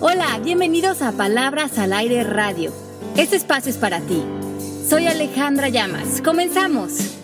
[0.00, 2.70] Hola, bienvenidos a Palabras al Aire Radio.
[3.16, 4.24] Este espacio es para ti.
[4.88, 6.22] Soy Alejandra Llamas.
[6.22, 7.18] Comenzamos.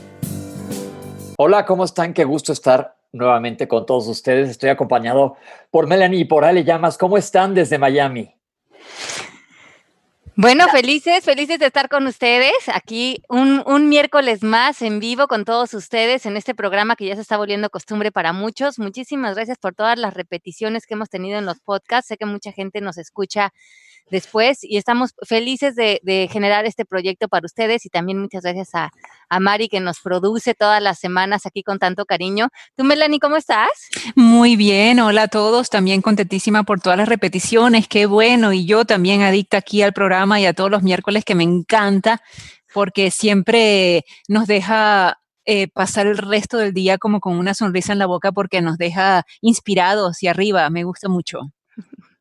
[1.38, 2.12] Hola, ¿cómo están?
[2.12, 4.50] Qué gusto estar nuevamente con todos ustedes.
[4.50, 5.36] Estoy acompañado
[5.70, 6.98] por Melanie y por Ale Llamas.
[6.98, 8.33] ¿Cómo están desde Miami?
[10.36, 15.44] Bueno, felices, felices de estar con ustedes aquí un, un, miércoles más en vivo con
[15.44, 18.80] todos ustedes en este programa que ya se está volviendo costumbre para muchos.
[18.80, 22.08] Muchísimas gracias por todas las repeticiones que hemos tenido en los podcasts.
[22.08, 23.52] Sé que mucha gente nos escucha
[24.10, 28.74] después y estamos felices de, de, generar este proyecto para ustedes y también muchas gracias
[28.74, 28.90] a,
[29.28, 32.48] a, Mari que nos produce todas las semanas aquí con tanto cariño.
[32.76, 33.70] ¿Tú, Melanie, cómo estás?
[34.14, 38.84] Muy bien, hola a todos, también contentísima por todas las repeticiones, qué bueno, y yo
[38.84, 42.20] también adicta aquí al programa y a todos los miércoles que me encanta
[42.72, 47.98] porque siempre nos deja eh, pasar el resto del día como con una sonrisa en
[47.98, 51.53] la boca porque nos deja inspirados y arriba, me gusta mucho.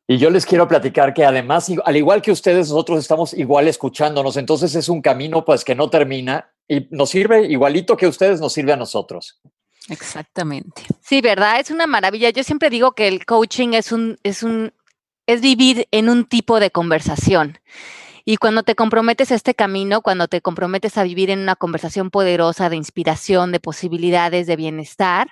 [0.06, 4.36] Y yo les quiero platicar que además, al igual que ustedes, nosotros estamos igual escuchándonos,
[4.36, 8.52] entonces es un camino pues que no termina y nos sirve igualito que ustedes nos
[8.52, 9.40] sirve a nosotros.
[9.88, 10.82] Exactamente.
[11.00, 12.30] Sí, verdad, es una maravilla.
[12.30, 14.72] Yo siempre digo que el coaching es un, es un,
[15.26, 17.58] es vivir en un tipo de conversación.
[18.26, 22.10] Y cuando te comprometes a este camino, cuando te comprometes a vivir en una conversación
[22.10, 25.28] poderosa de inspiración, de posibilidades, de bienestar,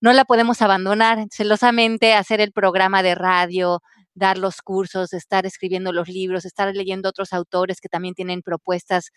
[0.00, 1.26] no la podemos abandonar.
[1.32, 3.82] Celosamente hacer el programa de radio,
[4.18, 9.10] dar los cursos, estar escribiendo los libros, estar leyendo otros autores que también tienen propuestas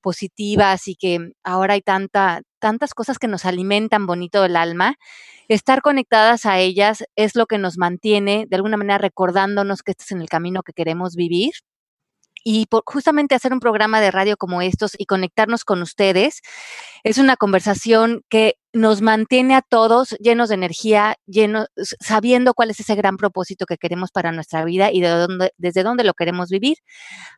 [0.00, 4.96] positivas y que ahora hay tanta, tantas cosas que nos alimentan bonito el alma.
[5.48, 10.04] Estar conectadas a ellas es lo que nos mantiene de alguna manera recordándonos que este
[10.04, 11.52] es en el camino que queremos vivir
[12.48, 16.42] y por justamente hacer un programa de radio como estos y conectarnos con ustedes
[17.02, 21.66] es una conversación que nos mantiene a todos llenos de energía, llenos,
[21.98, 25.82] sabiendo cuál es ese gran propósito que queremos para nuestra vida y de dónde, desde
[25.82, 26.76] dónde lo queremos vivir.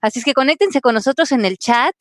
[0.03, 1.95] Así es que conéctense con nosotros en el chat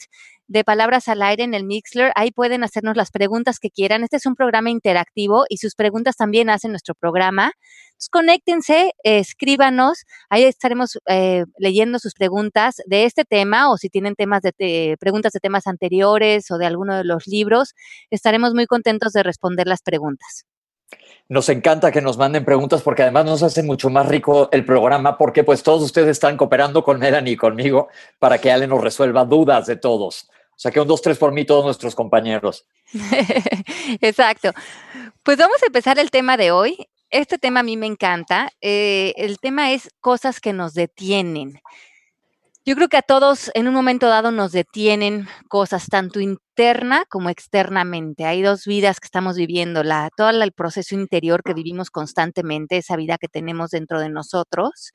[0.47, 2.11] de Palabras al Aire en el Mixler.
[2.15, 4.03] Ahí pueden hacernos las preguntas que quieran.
[4.03, 7.51] Este es un programa interactivo y sus preguntas también hacen nuestro programa.
[8.11, 10.03] Conéctense, eh, escríbanos.
[10.29, 15.33] Ahí estaremos eh, leyendo sus preguntas de este tema o si tienen temas de preguntas
[15.33, 17.73] de temas anteriores o de alguno de los libros.
[18.11, 20.45] Estaremos muy contentos de responder las preguntas.
[21.29, 25.17] Nos encanta que nos manden preguntas porque además nos hace mucho más rico el programa
[25.17, 29.25] porque pues todos ustedes están cooperando con Melanie y conmigo para que Ale nos resuelva
[29.25, 30.29] dudas de todos.
[30.71, 32.65] Que un, dos, tres por mí, todos nuestros compañeros.
[34.01, 34.51] Exacto.
[35.23, 36.87] Pues vamos a empezar el tema de hoy.
[37.09, 38.49] Este tema a mí me encanta.
[38.59, 41.61] Eh, el tema es cosas que nos detienen.
[42.65, 47.29] Yo creo que a todos en un momento dado nos detienen cosas tanto interna como
[47.29, 48.25] externamente.
[48.25, 52.97] Hay dos vidas que estamos viviendo, la, todo el proceso interior que vivimos constantemente, esa
[52.97, 54.91] vida que tenemos dentro de nosotros,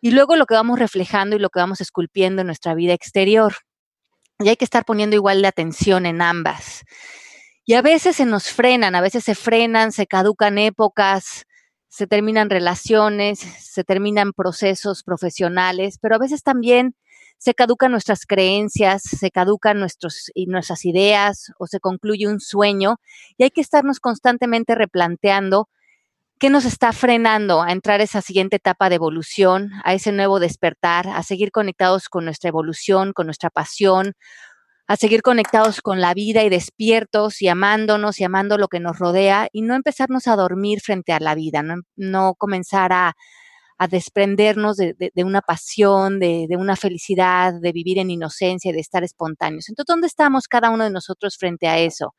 [0.00, 3.52] y luego lo que vamos reflejando y lo que vamos esculpiendo en nuestra vida exterior.
[4.38, 6.84] Y hay que estar poniendo igual la atención en ambas.
[7.64, 11.46] Y a veces se nos frenan, a veces se frenan, se caducan épocas,
[11.88, 16.94] se terminan relaciones, se terminan procesos profesionales, pero a veces también
[17.38, 22.96] se caducan nuestras creencias, se caducan nuestros, y nuestras ideas o se concluye un sueño
[23.36, 25.68] y hay que estarnos constantemente replanteando
[26.38, 30.38] qué nos está frenando a entrar a esa siguiente etapa de evolución, a ese nuevo
[30.38, 34.14] despertar, a seguir conectados con nuestra evolución, con nuestra pasión,
[34.86, 38.98] a seguir conectados con la vida y despiertos y amándonos y amando lo que nos
[38.98, 43.14] rodea y no empezarnos a dormir frente a la vida, no, no comenzar a,
[43.90, 48.80] desprendernos de, de, de, una pasión, de, de, una felicidad, de vivir en inocencia, de
[48.80, 49.68] estar espontáneos.
[49.68, 52.14] Entonces, ¿dónde estamos cada uno de nosotros frente a eso?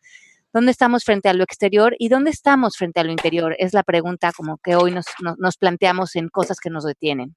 [0.58, 3.56] ¿Dónde estamos frente a lo exterior y dónde estamos frente a lo interior?
[3.60, 7.36] Es la pregunta como que hoy nos, nos, nos planteamos en cosas que nos detienen.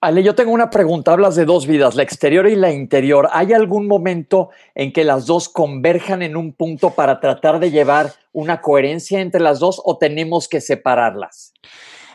[0.00, 1.12] Ale, yo tengo una pregunta.
[1.12, 3.28] Hablas de dos vidas, la exterior y la interior.
[3.30, 8.12] ¿Hay algún momento en que las dos converjan en un punto para tratar de llevar
[8.32, 11.54] una coherencia entre las dos o tenemos que separarlas?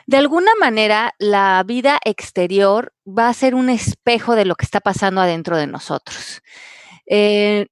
[0.05, 4.81] De alguna manera, la vida exterior va a ser un espejo de lo que está
[4.81, 6.41] pasando adentro de nosotros.
[7.11, 7.65] Eh,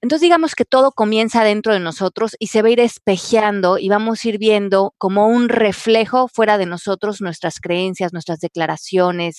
[0.00, 3.88] entonces digamos que todo comienza dentro de nosotros y se va a ir espejeando y
[3.88, 9.38] vamos a ir viendo como un reflejo fuera de nosotros nuestras creencias, nuestras declaraciones,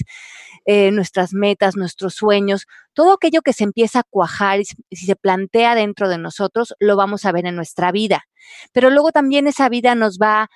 [0.66, 5.16] eh, nuestras metas, nuestros sueños, todo aquello que se empieza a cuajar y si se
[5.16, 8.26] plantea dentro de nosotros, lo vamos a ver en nuestra vida.
[8.74, 10.50] Pero luego también esa vida nos va,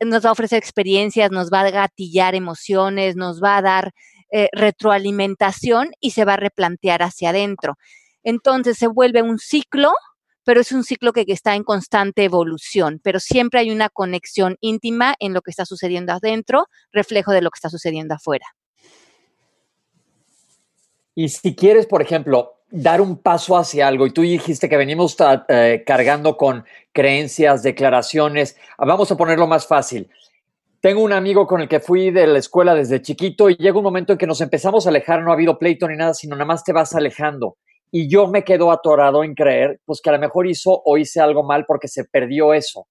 [0.00, 3.92] nos va a ofrecer experiencias, nos va a gatillar emociones, nos va a dar
[4.30, 7.76] eh, retroalimentación y se va a replantear hacia adentro.
[8.24, 9.92] Entonces se vuelve un ciclo
[10.44, 15.14] pero es un ciclo que, está en constante evolución, pero siempre hay una conexión íntima
[15.18, 18.46] en lo que está sucediendo adentro, reflejo de lo que está sucediendo afuera.
[21.14, 25.16] Y si quieres, por ejemplo, dar un paso hacia algo, y tú dijiste que venimos
[25.48, 30.10] eh, cargando con creencias, declaraciones, vamos a ponerlo más fácil.
[30.80, 33.84] Tengo un amigo con el que fui de la escuela desde chiquito y llega un
[33.84, 36.44] momento en que nos empezamos a alejar, no ha habido pleito ni nada, sino nada
[36.44, 37.56] más te vas alejando.
[37.96, 41.20] Y yo me quedo atorado en creer, pues que a lo mejor hizo o hice
[41.20, 42.88] algo mal porque se perdió eso.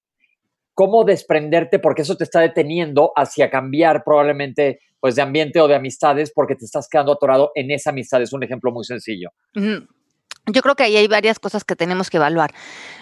[0.74, 1.78] ¿Cómo desprenderte?
[1.78, 6.56] Porque eso te está deteniendo hacia cambiar probablemente pues de ambiente o de amistades porque
[6.56, 8.22] te estás quedando atorado en esa amistad.
[8.22, 9.32] Es un ejemplo muy sencillo.
[9.54, 12.52] Yo creo que ahí hay varias cosas que tenemos que evaluar.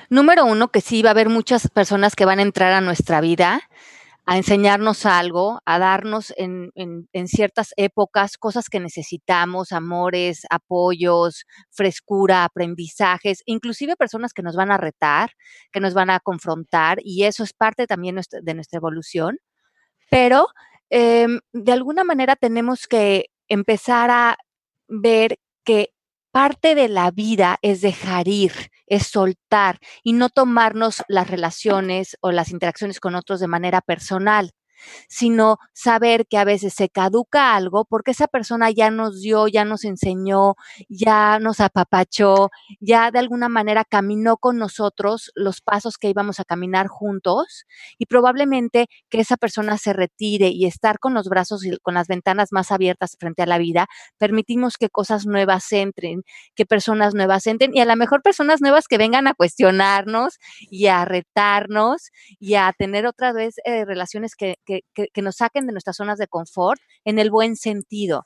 [0.09, 3.21] Número uno, que sí va a haber muchas personas que van a entrar a nuestra
[3.21, 3.61] vida
[4.25, 6.71] a enseñarnos algo, a darnos en,
[7.27, 14.77] ciertas épocas cosas que necesitamos, amores, apoyos, frescura, aprendizajes, inclusive personas que nos van a
[14.77, 15.31] retar,
[15.71, 19.39] que nos van a confrontar, y eso es parte también de nuestra evolución.
[20.09, 20.47] Pero
[20.89, 24.37] em, de alguna manera tenemos que empezar a
[24.87, 25.93] ver que
[26.31, 28.53] parte de la vida es dejar ir,
[28.87, 34.51] es soltar y no tomarnos las relaciones o las interacciones con otros de manera personal
[35.07, 39.65] sino saber que a veces se caduca algo porque esa persona ya nos dio, ya
[39.65, 40.55] nos enseñó,
[40.89, 42.49] ya nos apapachó,
[42.79, 47.65] ya de alguna manera caminó con nosotros los pasos que íbamos a caminar juntos
[47.97, 52.07] y probablemente que esa persona se retire y estar con los brazos y con las
[52.07, 53.87] ventanas más abiertas frente a la vida,
[54.17, 56.23] permitimos que cosas nuevas entren,
[56.55, 60.87] que personas nuevas entren y a lo mejor personas nuevas que vengan a cuestionarnos y
[60.87, 64.70] a retarnos y a tener otra vez eh, relaciones que que,
[65.21, 68.25] nos saquen de nuestras zonas de confort en el buen sentido,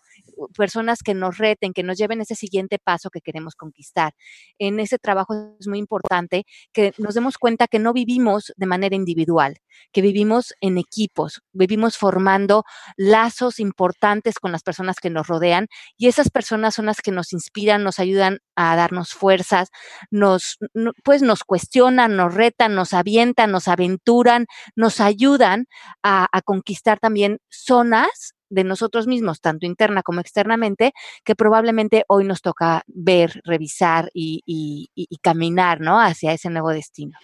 [0.56, 4.14] personas que nos reten, que nos lleven ese siguiente paso que queremos conquistar.
[4.60, 8.96] En ese trabajo es muy importante que nos demos cuenta que no vivimos de manera
[8.96, 9.58] individual,
[9.92, 12.64] que vivimos en equipos, vivimos formando
[12.98, 15.68] lazos importantes con las personas que nos rodean
[15.98, 19.70] y esas personas son las que nos inspiran, nos ayudan a darnos fuerzas,
[20.12, 20.58] nos,
[21.04, 24.46] pues nos cuestionan, nos retan, nos avientan, nos aventuran,
[24.76, 25.68] nos ayudan
[26.04, 30.94] a, a conquistar también zonas de nosotros mismos, tanto interna como externamente,
[31.24, 34.90] que probablemente hoy nos toca ver, revisar y,
[35.22, 36.00] caminar ¿no?
[36.00, 37.18] hacia ese nuevo destino.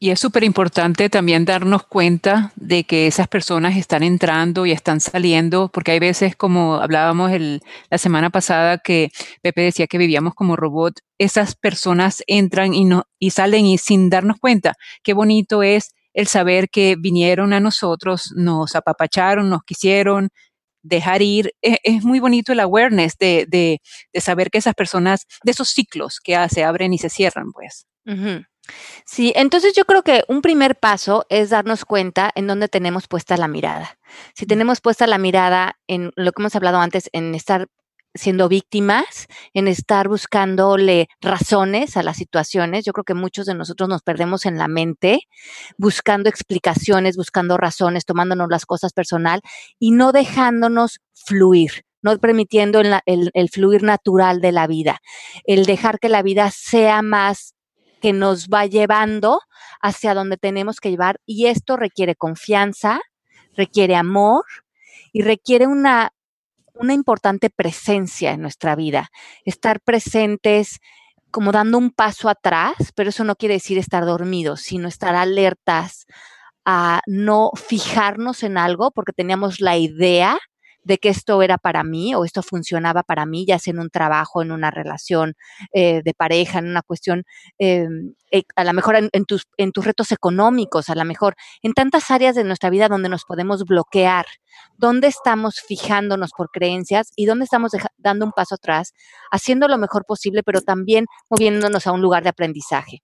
[0.00, 5.00] Y es súper importante también darnos cuenta de que esas personas están entrando y están
[5.00, 7.32] saliendo, porque hay veces, como hablábamos
[7.90, 9.10] la semana pasada, que
[9.42, 14.08] Pepe decía que vivíamos como robot, esas personas entran y, no, y salen y sin
[14.08, 14.74] darnos cuenta.
[15.02, 20.30] Qué bonito es el saber que vinieron a nosotros, nos apapacharon, nos quisieron
[20.82, 21.54] dejar ir.
[21.62, 23.80] E, es, muy bonito el awareness de, de,
[24.20, 27.86] saber que esas personas, de esos ciclos que se abren y se cierran, pues.
[29.06, 33.36] Sí, entonces yo creo que un primer paso es darnos cuenta en dónde tenemos puesta
[33.36, 33.96] la mirada.
[34.34, 37.68] Si tenemos puesta la mirada en lo que hemos hablado antes, en estar
[38.14, 42.84] siendo víctimas, en estar buscándole razones a las situaciones.
[42.84, 45.20] Yo creo que muchos de nosotros nos perdemos en la mente
[45.76, 49.40] buscando explicaciones, buscando razones, tomándonos las cosas personal
[49.78, 55.00] y no dejándonos fluir no permitiendo el, el, fluir natural de la vida,
[55.44, 57.54] el dejar que la vida sea más
[58.00, 59.40] que nos va llevando
[59.80, 63.00] hacia donde tenemos que llevar y esto requiere confianza,
[63.56, 64.44] requiere amor
[65.12, 66.12] y requiere una
[66.78, 69.10] una importante presencia en nuestra vida,
[69.44, 70.78] estar presentes
[71.30, 76.06] como dando un paso atrás, pero eso no quiere decir estar dormidos, sino estar alertas
[76.64, 80.38] a no fijarnos en algo porque teníamos la idea
[80.88, 83.90] de que esto era para mí o esto funcionaba para mí, ya sea en un
[83.90, 85.34] trabajo, en una relación
[85.74, 87.24] eh, de pareja, en una cuestión,
[87.58, 91.74] em, eh, a lo mejor en, tus, en tus retos económicos, a lo mejor en
[91.74, 94.24] tantas áreas de nuestra vida donde nos podemos bloquear,
[94.78, 98.94] dónde estamos fijándonos por creencias y dónde estamos dando un paso atrás,
[99.30, 103.02] haciendo lo mejor posible, pero también moviéndonos a un lugar de aprendizaje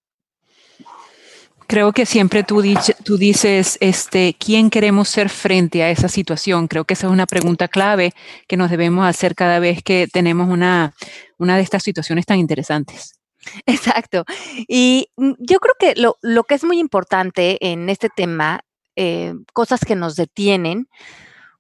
[1.67, 6.69] creo que siempre tú, dices, este, ¿quién queremos ser frente a esa situación?
[6.69, 8.13] Creo que esa es una pregunta clave
[8.47, 10.95] que nos debemos hacer cada vez que tenemos una,
[11.39, 13.19] una de estas situaciones tan interesantes.
[13.67, 14.25] Exacto.
[14.69, 18.61] Y mm, yo creo que lo, lo que es muy importante en este tema,
[18.97, 20.89] eh, cosas que nos detienen,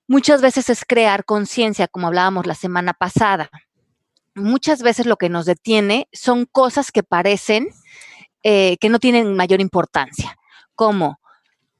[0.07, 3.51] muchas veces es crear conciencia, como hablábamos la semana pasada.
[4.35, 7.69] Muchas veces lo que nos detiene son cosas que parecen
[8.45, 10.37] eh, que no tienen mayor importancia,
[10.75, 11.19] como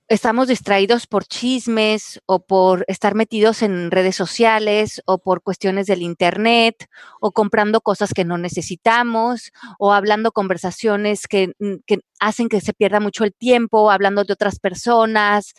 [0.09, 6.03] estamos distraídos por chismes o por estar metidos en redes sociales o por cuestiones del
[6.03, 6.87] Internet
[7.21, 12.75] o comprando cosas que no necesitamos o hablando conversaciones que, mm, que hacen que se
[12.75, 15.55] pierda mucho el tiempo, hablando de otras personas,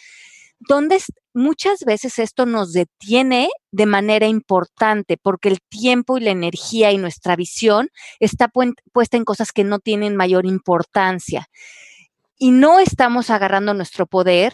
[0.60, 1.02] donde
[1.34, 6.98] muchas veces esto nos detiene de manera importante porque el tiempo y la energía y
[6.98, 8.50] nuestra visión está
[8.94, 11.48] puesta en cosas que no tienen mayor importancia.
[12.38, 14.54] Y no estamos agarrando nuestro poder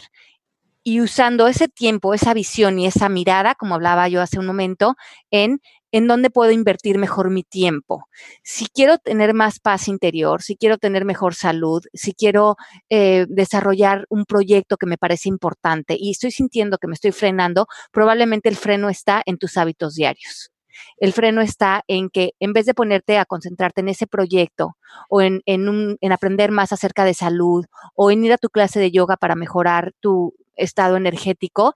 [0.83, 4.95] y usando ese tiempo, esa visión y esa mirada, como hablaba yo hace un momento,
[5.29, 8.07] en en dónde puedo invertir mejor mi tiempo.
[8.43, 12.55] Si quiero tener más paz interior, si quiero tener mejor salud, si quiero
[12.89, 17.67] eh, desarrollar un proyecto que me parece importante y estoy sintiendo que me estoy frenando,
[17.91, 20.51] probablemente el freno está en tus hábitos diarios.
[20.97, 24.77] El freno está en que en vez de ponerte a concentrarte en ese proyecto
[25.09, 28.91] o en, en, aprender más acerca de salud o en ir a tu clase de
[28.91, 31.75] yoga para mejorar tu estado energético,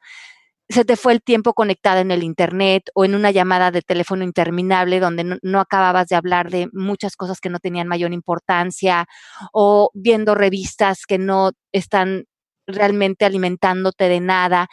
[0.69, 4.23] se te fue el tiempo conectada en el Internet o en una llamada de teléfono
[4.23, 9.07] interminable donde no, no, acababas de hablar de muchas cosas que no tenían mayor importancia
[9.53, 12.25] o viendo revistas que no están
[12.67, 14.67] realmente alimentándote de nada.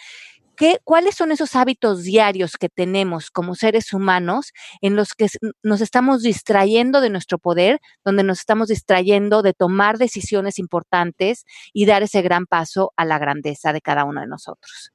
[0.84, 5.26] ¿Cuáles son esos hábitos diarios que tenemos como seres humanos en los que
[5.62, 11.86] nos estamos distrayendo de nuestro poder, donde nos estamos distrayendo de tomar decisiones importantes y
[11.86, 14.92] dar ese gran paso a la grandeza de cada uno de nosotros?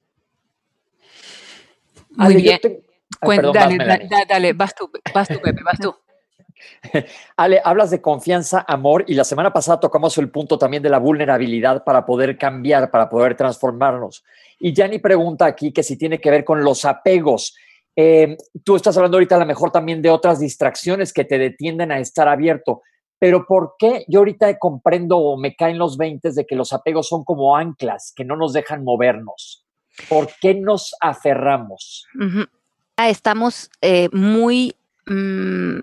[2.17, 2.59] Muy bien.
[3.53, 5.95] dale, dale, vas tú, vas tú, Pepe, vas tú.
[7.37, 10.97] Ale, hablas de confianza, amor, y la semana pasada tocamos el punto también de la
[10.97, 14.23] vulnerabilidad para poder cambiar, para poder transformarnos.
[14.59, 17.55] Y Yanni pregunta aquí que si tiene que ver con los apegos.
[17.95, 21.91] Eh, tú estás hablando ahorita a lo mejor también de otras distracciones que te detienden
[21.91, 22.83] a estar abierto,
[23.19, 27.07] pero ¿por qué yo ahorita comprendo o me caen los 20 de que los apegos
[27.07, 29.66] son como anclas que no nos dejan movernos?
[30.09, 32.07] ¿Por qué nos aferramos?
[32.97, 34.75] Estamos eh, muy
[35.05, 35.79] mm,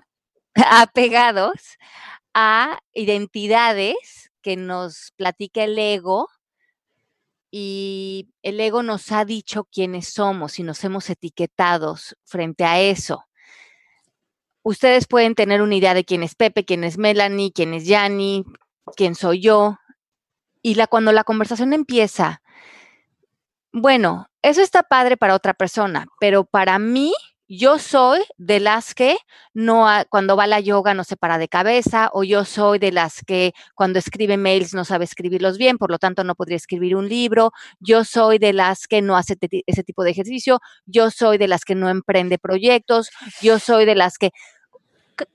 [0.71, 1.77] apegados
[2.33, 6.29] a identidades que nos platica el ego
[7.49, 13.25] y el ego nos ha dicho quiénes somos y nos hemos etiquetados frente a eso.
[14.61, 18.43] Ustedes pueden tener una idea de quién es Pepe, quién es Melanie, quién es Yanni,
[18.97, 19.77] quién soy yo.
[20.61, 22.41] Y la, cuando la conversación empieza,
[23.77, 27.13] bueno, eso está padre para otra persona, pero para mí
[27.49, 29.17] yo soy de las que
[29.53, 32.93] no cuando va a la yoga no se para de cabeza o yo soy de
[32.93, 36.95] las que cuando escribe mails no sabe escribirlos bien, por lo tanto no podría escribir
[36.95, 37.51] un libro,
[37.81, 39.35] yo soy de las que no hace
[39.67, 43.09] ese tipo de ejercicio, yo soy de las que no emprende proyectos,
[43.41, 44.31] yo soy de las que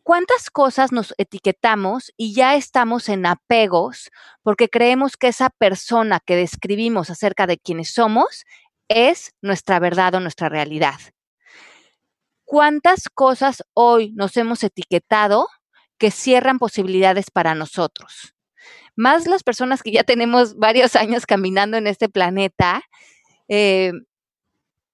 [0.03, 4.11] ¿Cuántas cosas nos etiquetamos y ya estamos en apegos
[4.43, 8.45] porque creemos que esa persona que describimos acerca de quienes somos
[8.89, 10.99] es nuestra verdad o nuestra realidad?
[12.51, 15.47] cuántas cosas hoy nos hemos etiquetado
[15.99, 18.35] que cierran posibilidades para nosotros.
[18.97, 22.83] Más las personas que ya tenemos varios años caminando en este planeta,
[23.47, 23.93] eh,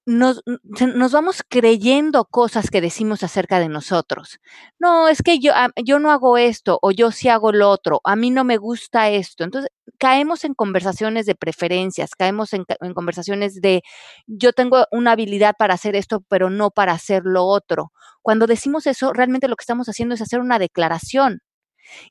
[0.07, 4.39] nos, nos, vamos creyendo cosas que decimos acerca de nosotros.
[4.79, 8.01] No, es que yo, ah, yo no hago esto o yo sí hago lo otro,
[8.05, 9.43] a mí no me gusta esto.
[9.43, 13.83] Entonces, caemos en conversaciones de preferencias, caemos en, en conversaciones de
[14.29, 17.93] yo tengo una habilidad para hacer esto, pero no para hacer lo otro.
[18.23, 21.41] Cuando decimos eso, realmente lo que estamos haciendo es hacer una declaración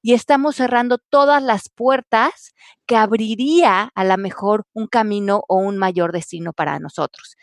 [0.02, 2.54] y estamos cerrando todas las puertas
[2.86, 7.36] que abriría a lo mejor un camino o un mayor destino para nosotros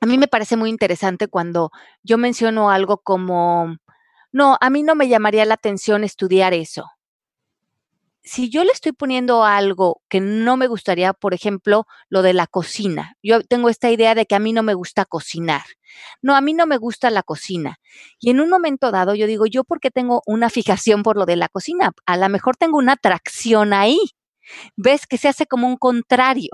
[0.00, 1.70] a mí me parece muy interesante cuando
[2.02, 3.76] yo menciono algo como,
[4.32, 6.86] no, a mí no me llamaría la atención estudiar eso.
[8.22, 12.46] Si yo le estoy poniendo algo que no me gustaría, por ejemplo, lo de la
[12.46, 13.16] cocina.
[13.22, 15.62] Yo tengo esta idea de que a mí no me gusta cocinar.
[16.20, 17.78] No, a mí no me gusta la cocina.
[18.20, 21.36] Y en un momento dado yo digo, yo porque tengo una fijación por lo de
[21.36, 23.98] la cocina, a lo mejor tengo una atracción ahí.
[24.76, 26.50] Ves que se hace como un contrario.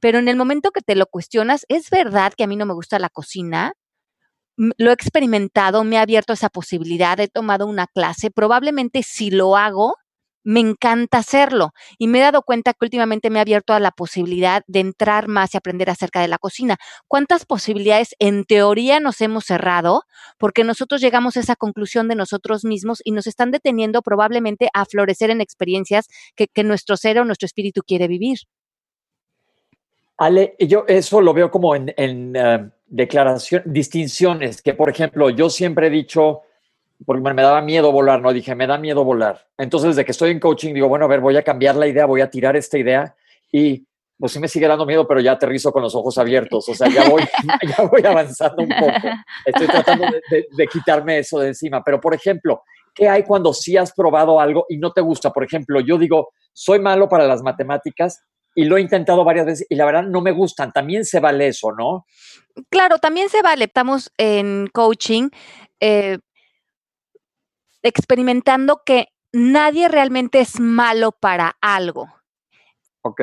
[0.00, 2.74] Pero en el momento que te lo cuestionas, ¿es verdad que a mí no me
[2.74, 3.74] gusta la cocina?
[4.56, 9.56] Lo he experimentado, me ha abierto esa posibilidad, he tomado una clase, probablemente si lo
[9.56, 9.96] hago,
[10.44, 13.90] me encanta hacerlo y me he dado cuenta que últimamente me ha abierto a la
[13.90, 16.76] posibilidad de entrar más y aprender acerca de la cocina.
[17.08, 20.02] ¿Cuántas posibilidades en teoría nos hemos cerrado
[20.38, 24.84] porque nosotros llegamos a esa conclusión de nosotros mismos y nos están deteniendo probablemente a
[24.84, 28.38] florecer en experiencias que nuestro ser o nuestro espíritu quiere vivir?
[30.16, 35.50] Ale, yo eso lo veo como en, en eh, declaración, distinciones, que por ejemplo, yo
[35.50, 36.42] siempre he dicho,
[37.04, 39.46] porque me daba miedo volar, no dije, me da miedo volar.
[39.58, 42.06] Entonces, de que estoy en coaching, digo, bueno, a ver, voy a cambiar la idea,
[42.06, 43.14] voy a tirar esta idea
[43.50, 43.84] y
[44.18, 46.68] pues sí me sigue dando miedo, pero ya aterrizo con los ojos abiertos.
[46.68, 47.22] O sea, ya voy,
[47.76, 49.08] ya voy avanzando un poco.
[49.44, 51.82] Estoy tratando de, quitarme eso de encima.
[51.84, 52.62] Pero, por ejemplo,
[52.94, 55.32] ¿qué hay cuando sí has probado algo y no te gusta?
[55.32, 58.22] Por ejemplo, yo digo, soy malo para las matemáticas
[58.54, 60.72] y lo he intentado varias veces y la verdad no me gustan.
[60.72, 62.06] También se vale eso, ¿no?
[62.70, 63.64] Claro, también se vale.
[63.64, 65.30] Estamos en coaching
[65.80, 66.18] eh,
[67.82, 72.08] experimentando que nadie realmente es malo para algo.
[73.02, 73.20] Ok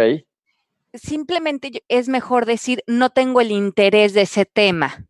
[0.93, 5.05] simplemente es mejor decir, no tengo el interés de ese tema.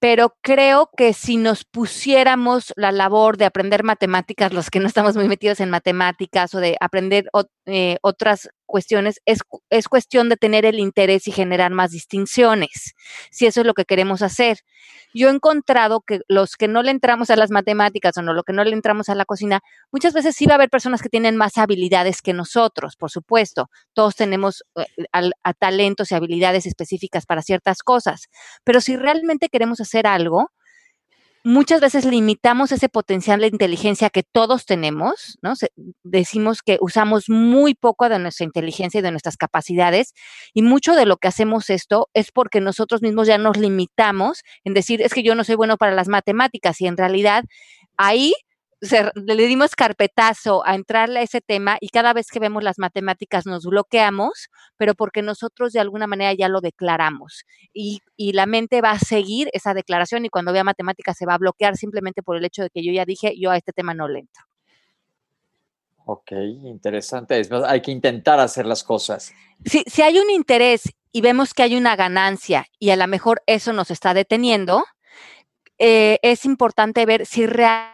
[0.00, 5.16] Pero creo que si nos pusiéramos la labor de aprender matemáticas, los que no estamos
[5.16, 7.30] muy metidos en matemáticas o de aprender
[7.64, 9.38] eh, otras cuestiones, es,
[9.70, 12.96] es cuestión de tener el interés y generar más distinciones,
[13.30, 14.58] si eso es lo que queremos hacer.
[15.14, 18.42] Yo he encontrado que los que no le entramos a las matemáticas o no, lo
[18.42, 19.60] que no le entramos a la cocina,
[19.92, 23.70] muchas veces sí va a haber personas que tienen más habilidades que nosotros, por supuesto.
[23.92, 28.22] Todos tenemos eh, a talentos y habilidades específicas para ciertas cosas,
[28.64, 30.50] pero si realmente queremos hacer algo,
[31.44, 35.52] muchas veces limitamos ese potencial de inteligencia que todos tenemos, ¿no?
[36.02, 40.14] decimos que usamos muy poco de nuestra inteligencia y de nuestras capacidades
[40.54, 44.72] y mucho de lo que hacemos esto es porque nosotros mismos ya nos limitamos en
[44.72, 47.44] decir, es que yo no soy bueno para las matemáticas y en realidad
[47.98, 48.34] ahí
[48.80, 53.46] le dimos carpetazo a entrarle a ese tema y cada vez que vemos las matemáticas
[53.46, 58.80] nos bloqueamos, pero porque nosotros de alguna manera ya lo declaramos y, y, la mente
[58.80, 62.36] va a seguir esa declaración y cuando vea matemáticas se va a bloquear simplemente por
[62.36, 64.44] el hecho de que yo ya dije, yo a este tema no le entro.
[66.06, 66.32] Ok,
[66.64, 67.40] interesante.
[67.66, 69.32] hay que intentar hacer las cosas.
[69.64, 73.42] Si, si hay un interés y vemos que hay una ganancia y a lo mejor
[73.46, 74.84] eso nos está deteniendo,
[75.78, 77.93] eh, es importante ver si realmente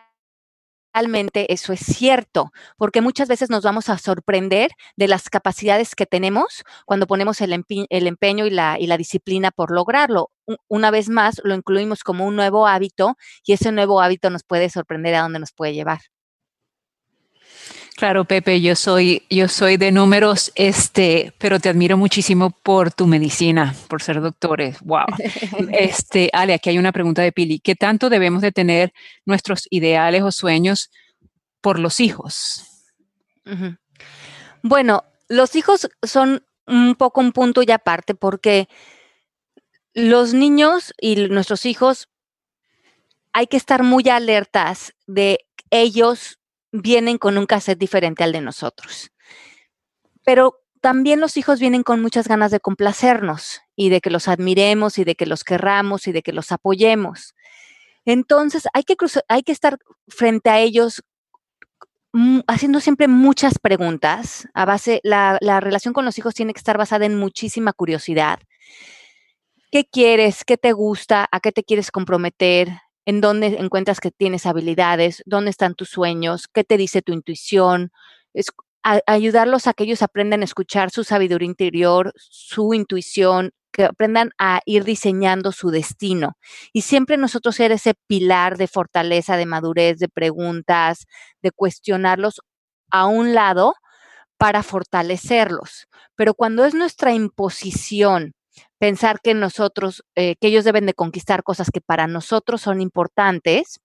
[0.93, 6.07] realmente eso es cierto, porque muchas veces nos vamos a sorprender de las capacidades que
[6.07, 10.31] tenemos cuando ponemos el, empeño y la, y la disciplina por lograrlo.
[10.69, 14.69] Una vez más, lo incluimos como un nuevo hábito y ese nuevo hábito nos puede
[14.71, 16.01] sorprender a dónde nos puede llevar.
[18.01, 23.07] Claro, Pepe, yo soy, yo soy de números, este, pero te admiro muchísimo por tu
[23.07, 24.81] medicina, por ser doctores.
[24.81, 25.05] Wow.
[25.71, 27.59] Este, Ale, aquí hay una pregunta de Pili.
[27.59, 28.95] ¿Qué tanto debemos de tener
[29.27, 30.91] nuestros ideales o sueños
[31.61, 32.65] por los hijos?
[34.63, 38.67] Bueno, los hijos son un poco un punto y aparte porque
[39.93, 42.09] los niños y nuestros hijos
[43.35, 46.40] hay que estar muy alertas de ellos
[46.73, 49.11] vienen con un cassette diferente al de nosotros.
[50.25, 54.99] Pero también los hijos vienen con muchas ganas de complacernos y de que los admiremos
[54.99, 57.35] y de que los querramos y de que los apoyemos.
[58.05, 58.97] Entonces hay que,
[59.29, 59.79] hay que estar
[60.09, 61.03] frente a ellos
[62.47, 64.49] haciendo siempre muchas preguntas.
[64.55, 68.41] A base, la, la relación con los hijos tiene que estar basada en muchísima curiosidad.
[69.71, 70.45] ¿Qué quieres?
[70.45, 71.29] ¿Qué te gusta?
[71.31, 72.69] ¿A qué te quieres comprometer?
[73.11, 77.91] En dónde encuentras que tienes habilidades, dónde están tus sueños, qué te dice tu intuición,
[78.35, 78.47] es,
[78.85, 84.61] ayudarlos a que ellos aprendan a escuchar su sabiduría interior, su intuición, que aprendan a
[84.65, 86.37] ir diseñando su destino.
[86.73, 91.07] Y siempre nosotros ser ese pilar de fortaleza, de madurez, de preguntas,
[91.43, 92.41] de cuestionarlos
[92.93, 93.75] a un lado
[94.39, 95.89] para fortalecerlos.
[96.15, 98.35] Pero cuando es nuestra imposición
[98.79, 103.81] pensar que nosotros, eh, que ellos deben de conquistar cosas que para nosotros son importantes,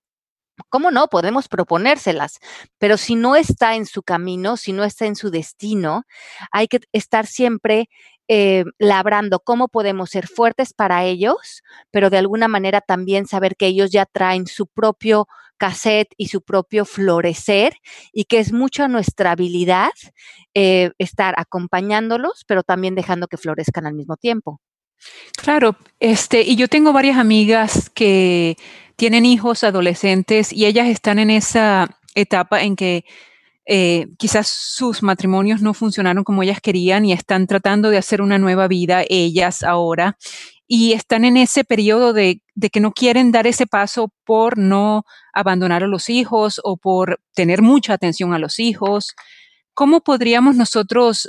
[0.70, 1.08] ¿Cómo no?
[1.10, 2.40] Podemos proponérselas,
[2.78, 6.04] pero si no está en su camino, si no está en su destino,
[6.50, 7.90] hay que estar siempre
[8.28, 11.62] eh, labrando cómo podemos ser fuertes para ellos,
[11.92, 16.42] pero de alguna manera también saber que ellos ya traen su propio cassette y su
[16.42, 17.76] propio florecer
[18.12, 19.92] y que es mucha nuestra habilidad
[20.54, 24.62] eh, estar acompañándolos, pero también dejando que florezcan al mismo tiempo.
[25.38, 28.56] Claro, este, y yo tengo varias amigas que
[28.96, 33.06] tienen hijos adolescentes y ellas están en esa etapa en que
[33.66, 38.38] eh, quizás sus matrimonios no funcionaron como ellas querían y están tratando de hacer una
[38.38, 40.18] nueva vida ellas ahora
[40.68, 45.04] y están en ese periodo de, de, que no quieren dar ese paso por no
[45.34, 49.14] abandonar a los hijos o por tener mucha atención a los hijos.
[49.74, 51.28] ¿Cómo podríamos nosotros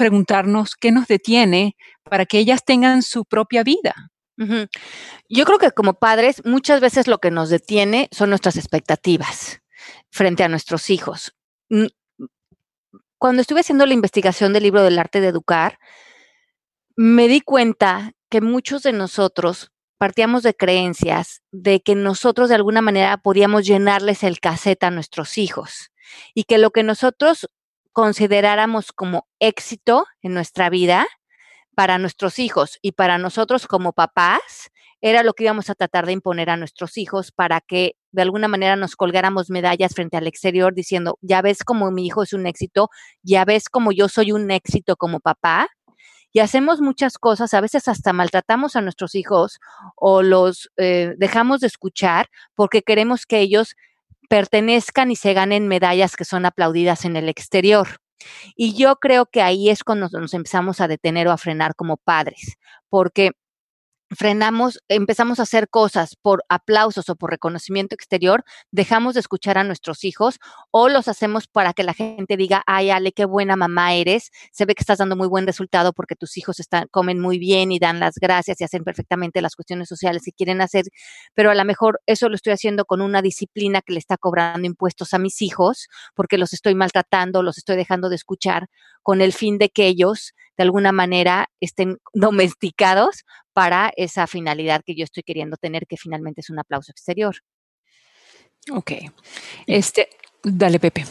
[0.00, 4.10] preguntarnos qué nos detiene para que ellas tengan su propia vida.
[5.28, 9.59] Yo creo que como padres muchas veces lo que nos detiene son nuestras expectativas
[10.10, 11.34] frente a nuestros hijos.
[13.18, 15.78] Cuando estuve haciendo la investigación del libro del arte de educar,
[16.96, 22.80] me di cuenta que muchos de nosotros partíamos de creencias de que nosotros de alguna
[22.80, 25.92] manera podíamos llenarles el cassette a nuestros hijos
[26.32, 27.50] y que lo que nosotros
[27.92, 31.06] consideráramos como éxito en nuestra vida
[31.74, 36.12] para nuestros hijos y para nosotros como papás, era lo que íbamos a tratar de
[36.12, 40.74] imponer a nuestros hijos para que de alguna manera nos colgáramos medallas frente al exterior
[40.74, 42.90] diciendo, ya ves como mi hijo es un éxito,
[43.22, 45.68] ya ves como yo soy un éxito como papá.
[46.32, 49.58] Y hacemos muchas cosas, a veces hasta maltratamos a nuestros hijos
[49.96, 53.74] o los eh, dejamos de escuchar porque queremos que ellos
[54.28, 57.88] pertenezcan y se ganen medallas que son aplaudidas en el exterior.
[58.54, 61.96] Y yo creo que ahí es cuando nos empezamos a detener o a frenar como
[61.96, 62.56] padres,
[62.88, 63.32] porque
[64.10, 69.64] frenamos, empezamos a hacer cosas por aplausos o por reconocimiento exterior, dejamos de escuchar a
[69.64, 70.38] nuestros hijos
[70.72, 74.64] o los hacemos para que la gente diga, ay, Ale, qué buena mamá eres, se
[74.64, 77.78] ve que estás dando muy buen resultado porque tus hijos están, comen muy bien y
[77.78, 80.84] dan las gracias y hacen perfectamente las cuestiones sociales que quieren hacer,
[81.34, 84.66] pero a lo mejor eso lo estoy haciendo con una disciplina que le está cobrando
[84.66, 88.66] impuestos a mis hijos porque los estoy maltratando, los estoy dejando de escuchar
[89.02, 93.24] con el fin de que ellos de alguna manera estén domesticados
[93.60, 97.36] para esa finalidad que yo estoy queriendo tener, que finalmente es un aplauso exterior.
[98.72, 98.92] Ok.
[99.66, 100.08] Este,
[100.42, 101.04] dale, Pepe.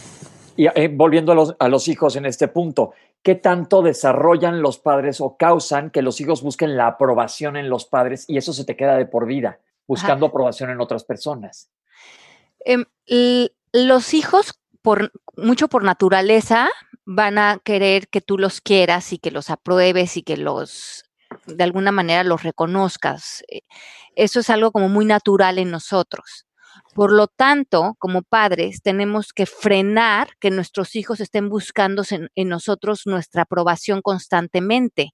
[0.57, 4.79] Y eh, volviendo a los, a los hijos en este punto, ¿qué tanto desarrollan los
[4.79, 8.65] padres o causan que los hijos busquen la aprobación en los padres y eso se
[8.65, 11.69] te queda de por vida, buscando aprobación en otras personas?
[12.65, 12.83] Em,
[13.73, 16.67] los hijos, por, mucho por naturaleza,
[17.05, 21.05] van a querer que tú los quieras y que los apruebes y que los
[21.47, 23.43] de alguna manera los reconozcas.
[23.49, 23.61] Eh,
[24.15, 26.45] eso es algo como muy natural en nosotros.
[26.93, 33.03] Por lo tanto, como padres, tenemos que frenar que nuestros hijos estén buscando en, nosotros
[33.05, 35.11] nuestra aprobación constantemente.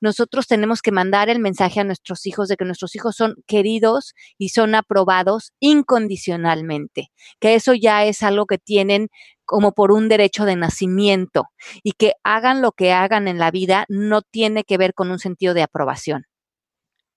[0.00, 4.14] Nosotros tenemos que mandar el mensaje a nuestros hijos de que nuestros hijos son queridos
[4.38, 9.08] y son aprobados incondicionalmente, que eso ya es algo que tienen
[9.44, 11.44] como por un derecho de nacimiento
[11.82, 15.18] y que hagan lo que hagan en la vida no tiene que ver con un
[15.18, 16.24] sentido de aprobación.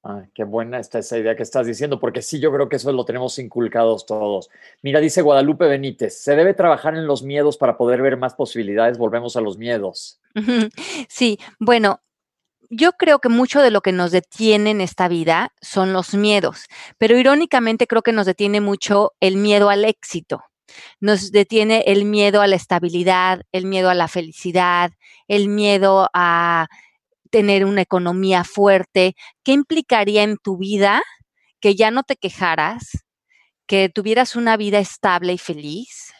[0.01, 2.91] Ah, qué buena está esa idea que estás diciendo, porque sí, yo creo que eso
[2.93, 4.49] lo tenemos inculcados todos.
[4.81, 8.97] Mira, dice Guadalupe Benítez, se debe trabajar en los miedos para poder ver más posibilidades.
[8.97, 10.21] Volvemos a los miedos.
[11.09, 11.99] Sí, bueno,
[12.69, 16.67] yo creo que mucho de lo que nos detiene en esta vida son los miedos,
[16.97, 20.43] pero irónicamente creo que nos detiene mucho el miedo al éxito.
[21.01, 24.91] Nos detiene el miedo a la estabilidad, el miedo a la felicidad,
[25.27, 26.67] el miedo a
[27.29, 29.15] tener una economía fuerte.
[29.43, 31.01] ¿Qué implicaría en tu vida
[31.59, 33.05] que ya no te quejaras,
[33.67, 36.13] que tuvieras una vida estable y feliz?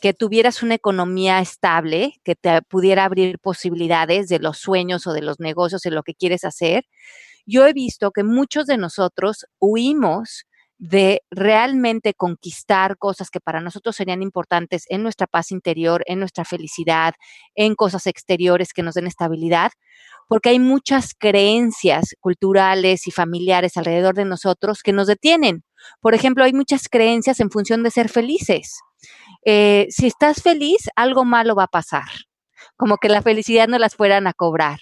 [0.00, 5.22] que tuvieras una economía estable, que te pudiera abrir posibilidades de los sueños o de
[5.22, 6.84] los negocios, de lo que quieres hacer.
[7.46, 10.44] Yo he visto que muchos de nosotros huimos
[10.78, 16.44] de realmente conquistar cosas que para nosotros serían importantes en nuestra paz interior, en nuestra
[16.44, 17.14] felicidad,
[17.54, 19.72] en cosas exteriores que nos den estabilidad,
[20.28, 25.64] porque hay muchas creencias culturales y familiares alrededor de nosotros que nos detienen.
[26.00, 28.80] Por ejemplo, hay muchas creencias en función de ser felices.
[29.44, 32.08] Eh, si estás feliz, algo malo va a pasar,
[32.76, 34.78] como que la felicidad no las fueran a cobrar.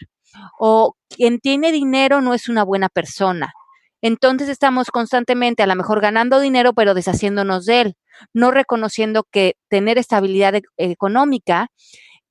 [0.59, 3.53] O quien tiene dinero no es una buena persona
[4.05, 7.95] entonces estamos constantemente a lo mejor ganando dinero, pero deshaciéndonos de él,
[8.35, 11.69] no reconociendo que tener estabilidad e-, económica,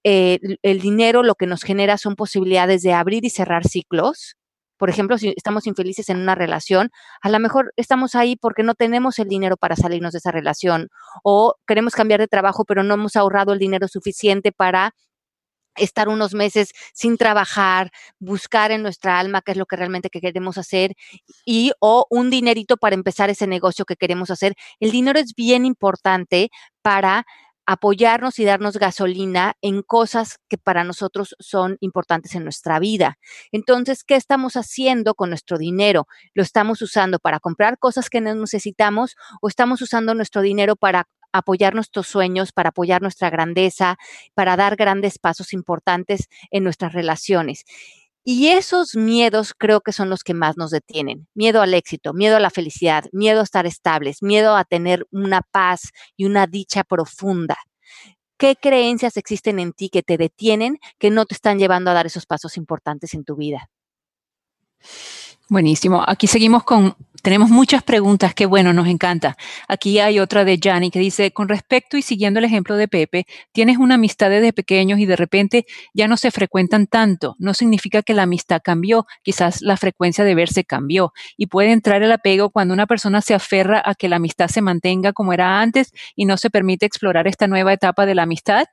[0.03, 4.35] eh, el dinero lo que nos genera son posibilidades de abrir y cerrar ciclos.
[4.77, 8.75] Por ejemplo, si estamos infelices en una relación, a lo mejor estamos ahí porque no
[8.75, 10.89] tenemos el dinero para salirnos de esa relación
[11.23, 14.93] o queremos cambiar de trabajo, pero no hemos ahorrado el dinero suficiente para
[15.75, 20.57] estar unos meses sin trabajar, buscar en nuestra alma qué es lo que realmente queremos
[20.57, 20.93] hacer
[21.45, 24.55] y o un dinerito para empezar ese negocio que queremos hacer.
[24.79, 26.49] El dinero es bien importante
[26.81, 27.25] para
[27.65, 33.17] apoyarnos y darnos gasolina en cosas que para nosotros son importantes en nuestra vida.
[33.51, 36.07] Entonces, ¿qué estamos haciendo con nuestro dinero?
[36.33, 41.07] ¿Lo estamos usando para comprar cosas que no necesitamos o estamos usando nuestro dinero para
[41.31, 43.97] apoyar nuestros sueños, para apoyar nuestra grandeza,
[44.35, 47.65] para dar grandes pasos importantes en nuestras relaciones.
[48.25, 51.27] Y esos miedos creo que son los que más nos detienen.
[51.33, 55.41] Miedo al éxito, miedo a la felicidad, miedo a estar estables, miedo a tener una
[55.41, 57.57] paz y una dicha profunda.
[58.37, 62.05] ¿Qué creencias existen en ti que te detienen, que no te están llevando a dar
[62.05, 63.69] esos pasos importantes en tu vida?
[65.49, 66.03] Buenísimo.
[66.07, 69.37] Aquí seguimos con, tenemos muchas preguntas, qué bueno, nos encanta.
[69.69, 73.25] Aquí hay otra de Jani que dice, con respecto y siguiendo el ejemplo de Pepe,
[73.53, 77.35] tienes una amistad desde pequeños y de repente ya no se frecuentan tanto.
[77.39, 81.13] No significa que la amistad cambió, quizás la frecuencia de verse cambió.
[81.37, 84.61] Y puede entrar el apego cuando una persona se aferra a que la amistad se
[84.61, 88.65] mantenga como era antes y no se permite explorar esta nueva etapa de la amistad.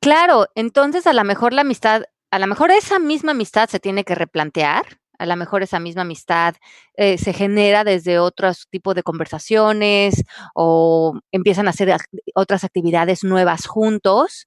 [0.00, 4.04] Claro, entonces a lo mejor la amistad, a lo mejor esa misma amistad se tiene
[4.04, 6.54] que replantear, a lo mejor esa misma amistad
[6.96, 10.24] eh, se genera desde otros tipos de conversaciones
[10.54, 11.94] o empiezan a hacer
[12.34, 14.46] otras actividades nuevas juntos.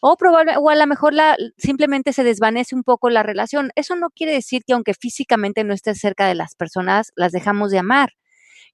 [0.00, 3.70] O, probable, o a lo mejor la, simplemente se desvanece un poco la relación.
[3.74, 7.70] Eso no quiere decir que aunque físicamente no estés cerca de las personas, las dejamos
[7.70, 8.10] de amar.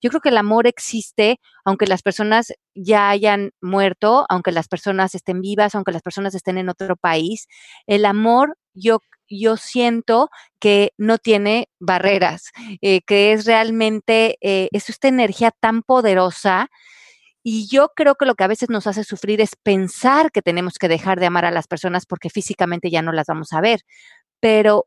[0.02, 5.14] Yo creo que el amor existe aunque las personas ya hayan muerto, aunque las personas
[5.14, 7.46] estén vivas, aunque las personas estén en otro país.
[7.86, 14.88] El amor, yo, yo siento que no tiene barreras, eh, que es realmente, eh, es
[14.90, 16.68] esta energía tan poderosa.
[17.42, 20.74] Y yo creo que lo que a veces nos hace sufrir es pensar que tenemos
[20.78, 23.80] que dejar de amar a las personas porque físicamente ya no las vamos a ver.
[24.40, 24.86] Pero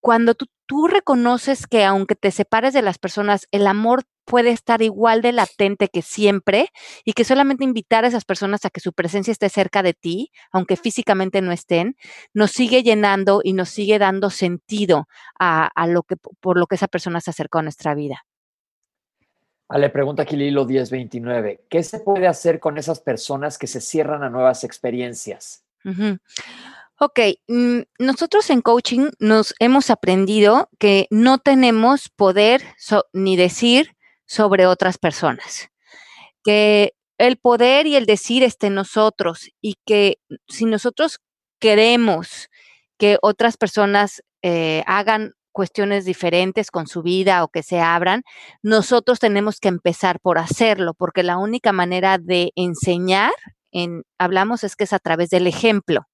[0.00, 4.82] cuando tú, tú reconoces que aunque te separes de las personas, el amor puede estar
[4.82, 6.68] igual de latente que siempre
[7.04, 10.30] y que solamente invitar a esas personas a que su presencia esté cerca de ti,
[10.50, 11.96] aunque físicamente no estén,
[12.32, 15.08] nos sigue llenando y nos sigue dando sentido
[15.38, 18.24] a, lo que, por lo que esa persona se acercó a nuestra vida.
[19.74, 24.22] Le pregunta aquí Lilo 1029, ¿qué se puede hacer con esas personas que se cierran
[24.22, 25.64] a nuevas experiencias?
[26.98, 32.62] Ok, mm, nosotros en coaching nos hemos aprendido que no tenemos poder
[33.12, 33.96] ni decir
[34.32, 35.68] sobre otras personas,
[36.42, 40.16] que el poder y el decir esté en nosotros y que
[40.48, 41.20] si nosotros
[41.60, 42.48] queremos
[42.96, 48.22] que otras personas eh, hagan cuestiones diferentes con su vida o que se abran,
[48.62, 53.32] nosotros tenemos que empezar por hacerlo, porque la única manera de enseñar,
[53.70, 56.08] en, hablamos, es que es a través del ejemplo.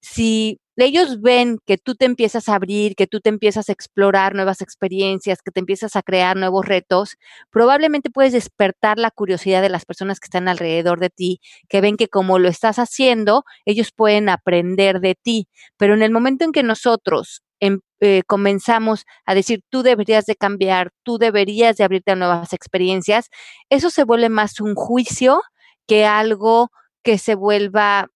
[0.00, 4.34] Si ellos ven que tú te empiezas a abrir, que tú te empiezas a explorar
[4.34, 7.16] nuevas experiencias, que te empiezas a crear nuevos retos,
[7.50, 11.96] probablemente puedes despertar la curiosidad de las personas que están alrededor de ti, que ven
[11.96, 15.48] que como lo estás haciendo, ellos pueden aprender de ti.
[15.76, 20.36] Pero en el momento en que nosotros em, eh, comenzamos a decir, tú deberías de
[20.36, 23.28] cambiar, tú deberías de abrirte a nuevas experiencias,
[23.70, 25.40] eso se vuelve más un juicio
[25.86, 26.70] que algo
[27.02, 28.08] que se vuelva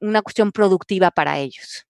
[0.00, 1.86] una cuestión productiva para ellos.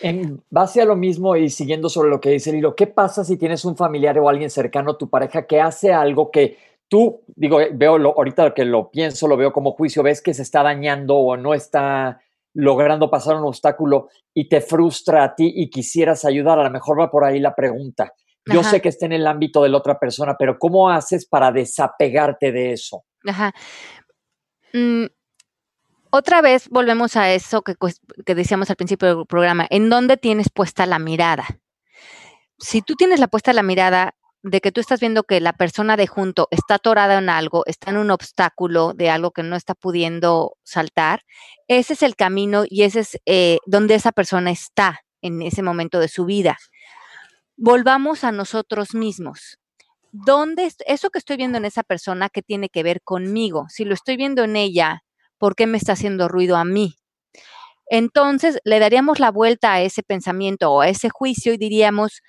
[0.00, 3.36] En base a lo mismo y siguiendo sobre lo que dice Lilo, ¿qué pasa si
[3.36, 6.56] tienes un familiar o alguien cercano a tu pareja que hace algo que
[6.88, 10.42] tú, digo, veo lo, ahorita que lo pienso, lo veo como juicio, ves que se
[10.42, 12.20] está dañando o no está
[12.54, 16.98] logrando pasar un obstáculo y te frustra a ti y quisieras ayudar, a lo mejor
[17.00, 18.12] va por ahí la pregunta.
[18.50, 21.52] Yo sé que está en el ámbito de la otra persona, pero ¿cómo haces para
[21.52, 23.04] desapegarte de eso?
[23.26, 23.52] Ajá.
[24.72, 25.04] Mm,
[26.10, 27.74] otra vez volvemos a eso que,
[28.34, 31.46] decíamos al principio del programa, ¿en dónde tienes puesta la mirada?
[32.58, 35.96] Si tú tienes la puesta la mirada de que tú estás viendo que la persona
[35.96, 39.74] de junto está atorada en algo, está en un obstáculo de algo que no está
[39.74, 41.22] pudiendo saltar,
[41.66, 45.98] ese es el camino y ese es eh, donde esa persona está en ese momento
[45.98, 46.56] de su vida.
[47.56, 49.58] Volvamos a nosotros mismos.
[50.10, 53.66] ¿Dónde eso que estoy viendo en esa persona que tiene que ver conmigo?
[53.68, 55.02] Si lo estoy viendo en ella
[55.38, 56.96] ¿por qué me está haciendo ruido a mí?
[57.90, 62.20] Entonces le daríamos la vuelta a ese pensamiento o a ese juicio y diríamos,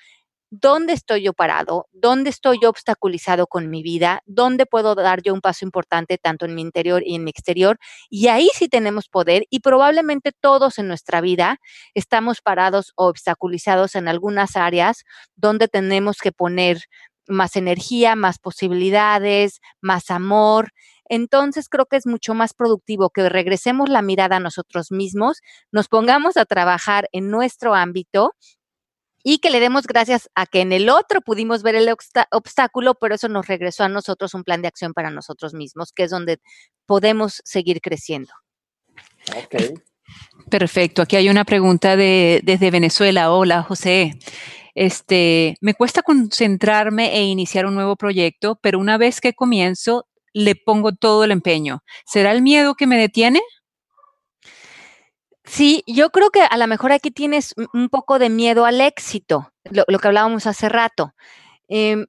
[0.52, 1.88] ¿dónde estoy yo parado?
[1.92, 4.22] ¿Dónde estoy yo obstaculizado con mi vida?
[4.26, 7.78] ¿Dónde puedo dar yo un paso importante tanto en mi interior y en mi exterior?
[8.10, 11.58] Y ahí sí tenemos poder y probablemente todos en nuestra vida
[11.94, 15.04] estamos parados o obstaculizados en algunas áreas
[15.36, 16.80] donde tenemos que poner
[17.28, 20.72] más energía, más posibilidades, más amor
[21.10, 25.42] entonces creo que es mucho más productivo que regresemos la mirada a nosotros mismos,
[25.72, 28.36] nos pongamos a trabajar en nuestro ámbito
[29.24, 31.90] y que le demos gracias a que en el otro pudimos ver el
[32.32, 36.04] obstáculo, pero eso nos regresó a nosotros un plan de acción para nosotros mismos, que
[36.04, 36.40] es donde
[36.86, 38.34] podemos seguir creciendo.
[39.36, 39.80] Ok.
[40.50, 41.02] Perfecto.
[41.02, 43.32] Aquí hay una pregunta de, desde Venezuela.
[43.32, 44.18] Hola, José.
[44.74, 50.56] Este, me cuesta concentrarme e iniciar un nuevo proyecto, pero una vez que comienzo, le
[50.56, 51.84] pongo todo el empeño.
[52.06, 53.42] ¿Será el miedo que me detiene?
[55.50, 59.52] Sí, yo creo que a lo mejor aquí tienes un poco de miedo al éxito,
[59.72, 61.14] lo, que hablábamos hace rato.
[61.68, 62.06] Em,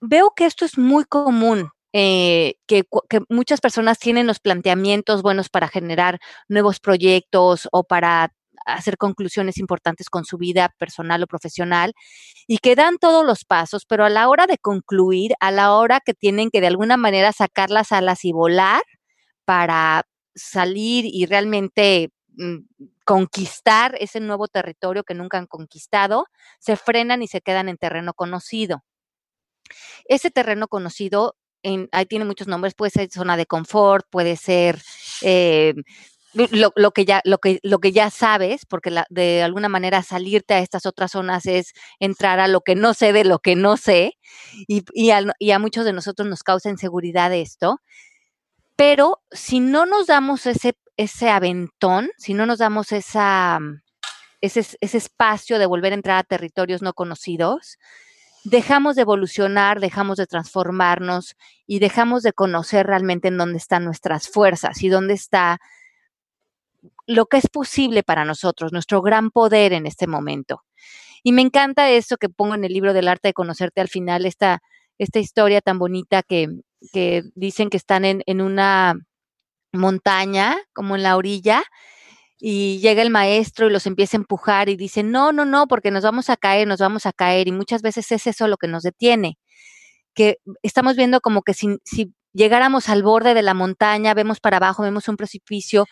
[0.00, 5.48] veo que esto es muy común, eh, que, que, muchas personas tienen los planteamientos buenos
[5.48, 8.32] para generar nuevos proyectos o para
[8.66, 11.94] hacer conclusiones importantes con su vida personal o profesional
[12.46, 16.00] y que dan todos los pasos, pero a la hora de concluir, a la hora
[16.00, 18.82] que tienen que de alguna manera sacar las alas y volar
[19.44, 22.58] para salir y realmente mm,
[23.04, 26.26] conquistar ese nuevo territorio que nunca han conquistado,
[26.58, 28.82] se frenan y se quedan en terreno conocido.
[30.06, 31.36] Ese terreno conocido,
[31.92, 34.80] ahí tiene muchos nombres, puede ser zona de confort, puede ser
[35.22, 35.74] eh,
[36.36, 40.58] lo, que ya, lo, que, lo que ya sabes, porque de alguna manera salirte a
[40.58, 44.18] estas otras zonas es entrar a lo que no sé de lo que no sé,
[44.68, 47.80] y, y, a, muchos de nosotros nos causa inseguridad esto.
[48.76, 53.58] Pero si no nos damos ese, ese aventón, si no nos damos esa,
[54.42, 57.78] ese, ese espacio de volver a entrar a territorios no conocidos,
[58.44, 64.28] dejamos de evolucionar, dejamos de transformarnos y dejamos de conocer realmente en dónde están nuestras
[64.28, 65.58] fuerzas y dónde está
[67.06, 70.62] lo que es posible para nosotros, nuestro gran poder en este momento.
[71.22, 74.26] Y me encanta eso que pongo en el libro del arte de conocerte al final,
[74.26, 74.60] esta,
[74.98, 76.48] esta historia tan bonita que,
[76.92, 78.94] que dicen que están en, en una
[79.72, 81.64] montaña, como en la orilla,
[82.38, 85.90] y llega el maestro y los empieza a empujar y dice, no, no, no, porque
[85.90, 87.48] nos vamos a caer, nos vamos a caer.
[87.48, 89.38] Y muchas veces es eso lo que nos detiene,
[90.14, 94.58] que estamos viendo como que si, si llegáramos al borde de la montaña, vemos para
[94.58, 95.86] abajo, vemos un precipicio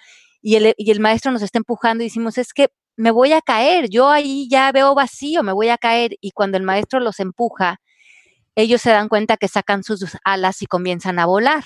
[0.45, 3.41] y el, y el maestro nos está empujando y decimos, es que me voy a
[3.43, 6.17] caer, yo ahí ya veo vacío, me voy a caer.
[6.21, 7.81] Y cuando el maestro los empuja,
[8.57, 11.65] ellos se dan cuenta que sacan sus alas y comienzan a volar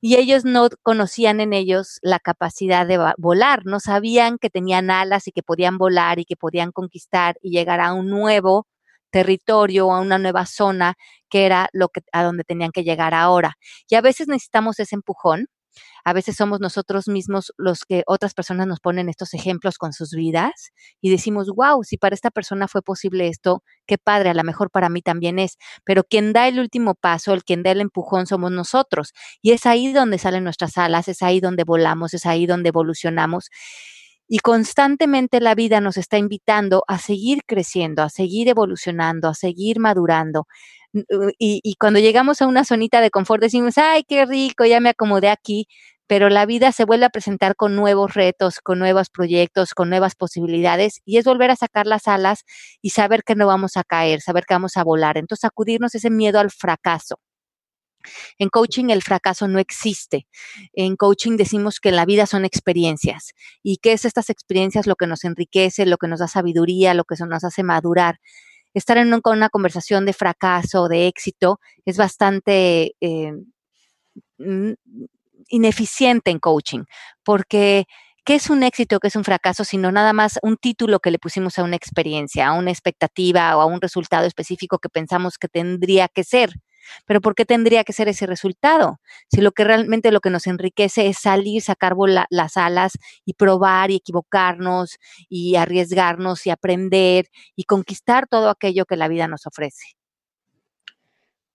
[0.00, 5.26] y ellos no conocían en ellos la capacidad de volar, no sabían que tenían alas
[5.28, 8.66] y que podían volar y que podían conquistar y llegar a un nuevo
[9.10, 10.94] territorio a una nueva zona
[11.30, 13.56] que era lo que a donde tenían que llegar ahora.
[13.88, 15.48] Y a veces necesitamos ese empujón
[16.04, 20.10] a veces somos nosotros mismos los que otras personas nos ponen estos ejemplos con sus
[20.10, 24.44] vidas y decimos, wow, si para esta persona fue posible esto, qué padre, a lo
[24.44, 25.56] mejor para mí también es.
[25.84, 29.12] Pero quien da el último paso, el quien da el empujón somos nosotros.
[29.42, 33.50] Y es ahí donde salen nuestras alas, es ahí donde volamos, es ahí donde evolucionamos.
[34.30, 39.80] Y constantemente la vida nos está invitando a seguir creciendo, a seguir evolucionando, a seguir
[39.80, 40.46] madurando.
[40.92, 45.28] Y, cuando llegamos a una zonita de confort decimos, ay, qué rico, ya me acomodé
[45.28, 45.68] aquí,
[46.06, 50.14] pero la vida se vuelve a presentar con nuevos retos, con nuevos proyectos, con nuevas
[50.14, 52.44] posibilidades y es volver a sacar las alas
[52.80, 55.18] y saber que no vamos a caer, saber que vamos a volar.
[55.18, 57.20] Entonces, acudirnos ese miedo al fracaso.
[58.38, 60.26] En coaching el fracaso no existe.
[60.72, 65.06] En coaching decimos que la vida son experiencias y que es estas experiencias lo que
[65.06, 68.18] nos enriquece, lo que nos da sabiduría, lo que nos hace madurar
[68.78, 73.32] estar en una conversación de fracaso, de éxito, es bastante eh,
[75.48, 76.84] ineficiente en coaching,
[77.24, 77.86] porque
[78.24, 81.18] ¿qué es un éxito, qué es un fracaso, sino nada más un título que le
[81.18, 85.48] pusimos a una experiencia, a una expectativa o a un resultado específico que pensamos que
[85.48, 86.50] tendría que ser?
[87.06, 89.00] Pero ¿por qué tendría que ser ese resultado?
[89.28, 91.94] Si lo que realmente lo que nos enriquece es salir, sacar
[92.30, 92.92] las alas
[93.24, 94.98] y probar y equivocarnos
[95.28, 99.98] y arriesgarnos y aprender y conquistar todo aquello que la vida nos ofrece.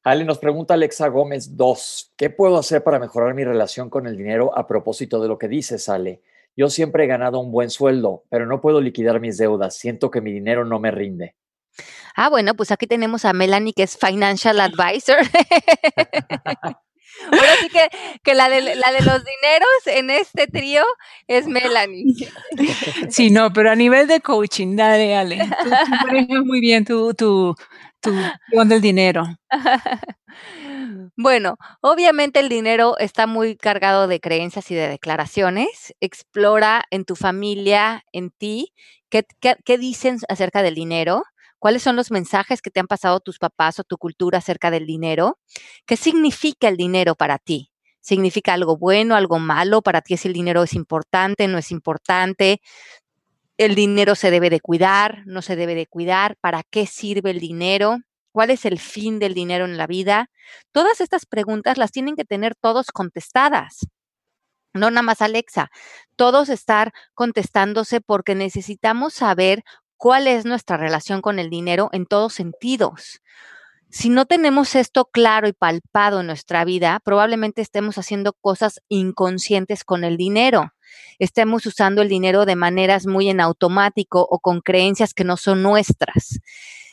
[0.03, 4.17] Ale, nos pregunta Alexa Gómez 2, ¿qué puedo hacer para mejorar mi relación con el
[4.17, 6.21] dinero a propósito de lo que dices, Ale?
[6.57, 9.75] Yo siempre he ganado un buen sueldo, pero no puedo liquidar mis deudas.
[9.75, 11.35] Siento que mi dinero no me rinde.
[12.15, 15.17] Ah, bueno, pues aquí tenemos a Melanie, que es Financial Advisor.
[17.25, 17.69] Ahora sí
[18.23, 20.83] que, la, de, la de los dineros en este trío
[21.27, 22.05] es Melanie.
[23.09, 25.39] Sí, no, pero a nivel de coaching, dale, Ale.
[26.27, 27.55] Tú, muy bien tu, tu,
[28.01, 28.13] tu
[28.65, 29.25] del dinero.
[31.15, 35.93] Bueno, obviamente el dinero está muy cargado de creencias y de declaraciones.
[35.99, 38.73] Explora en tu familia, en ti,
[39.09, 41.23] qué, qué dicen acerca del dinero
[41.63, 44.85] ¿Cuáles son los mensajes que te han pasado tus papás o tu cultura acerca del
[44.85, 45.39] dinero?
[45.85, 47.71] ¿Qué significa el dinero para ti?
[48.01, 49.81] ¿Significa algo bueno, algo malo?
[49.81, 52.59] ¿Para ti si el dinero es importante, no es importante?
[53.55, 56.35] ¿El dinero se debe de cuidar, no se debe de cuidar?
[56.41, 57.99] ¿Para qué sirve el dinero?
[58.33, 60.29] ¿Cuál es el fin del dinero en la vida?
[60.73, 63.87] Todas estas preguntas las tienen que tener todos contestadas.
[64.73, 65.69] No nada más Alexa,
[66.15, 69.63] todos estar contestándose porque necesitamos saber
[70.03, 73.21] cuál es nuestra relación con el dinero en todos sentidos.
[73.89, 79.85] Si no tenemos esto claro y palpado en nuestra vida, probablemente estemos haciendo cosas inconscientes
[79.85, 80.73] con el dinero.
[81.19, 85.63] Estemos usando el dinero de maneras muy en automático o con creencias que no son
[85.63, 86.41] nuestras.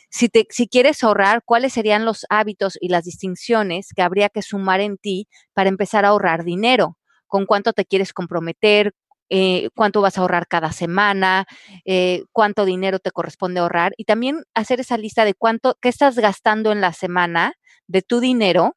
[0.09, 4.41] Si, te, si quieres ahorrar, ¿cuáles serían los hábitos y las distinciones que habría que
[4.41, 6.97] sumar en ti para empezar a ahorrar dinero?
[7.27, 8.93] ¿Con cuánto te quieres comprometer?
[9.33, 11.45] Eh, cuánto vas a ahorrar cada semana,
[11.85, 16.17] eh, cuánto dinero te corresponde ahorrar y también hacer esa lista de cuánto, qué estás
[16.17, 17.53] gastando en la semana
[17.87, 18.75] de tu dinero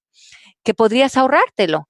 [0.65, 1.89] que podrías ahorrártelo.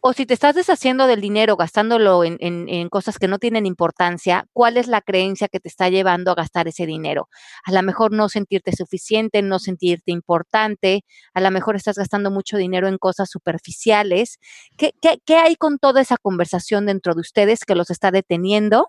[0.00, 4.76] O si te estás deshaciendo del dinero gastándolo en, cosas que no tienen importancia, ¿cuál
[4.76, 7.28] es la creencia que te está llevando a gastar ese dinero?
[7.64, 11.04] A lo mejor no sentirte suficiente, no sentirte importante,
[11.34, 14.38] a lo mejor estás gastando mucho dinero en cosas superficiales.
[14.78, 18.88] ¿Qué, qué hay con toda esa conversación dentro de ustedes que los está deteniendo?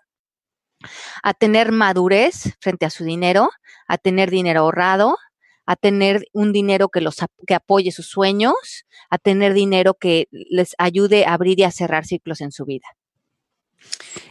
[1.24, 3.50] a tener madurez frente a su dinero,
[3.88, 5.18] a tener dinero ahorrado,
[5.66, 10.76] a tener un dinero que los que apoye sus sueños, a tener dinero que les
[10.78, 12.88] ayude a abrir y a cerrar ciclos en su vida.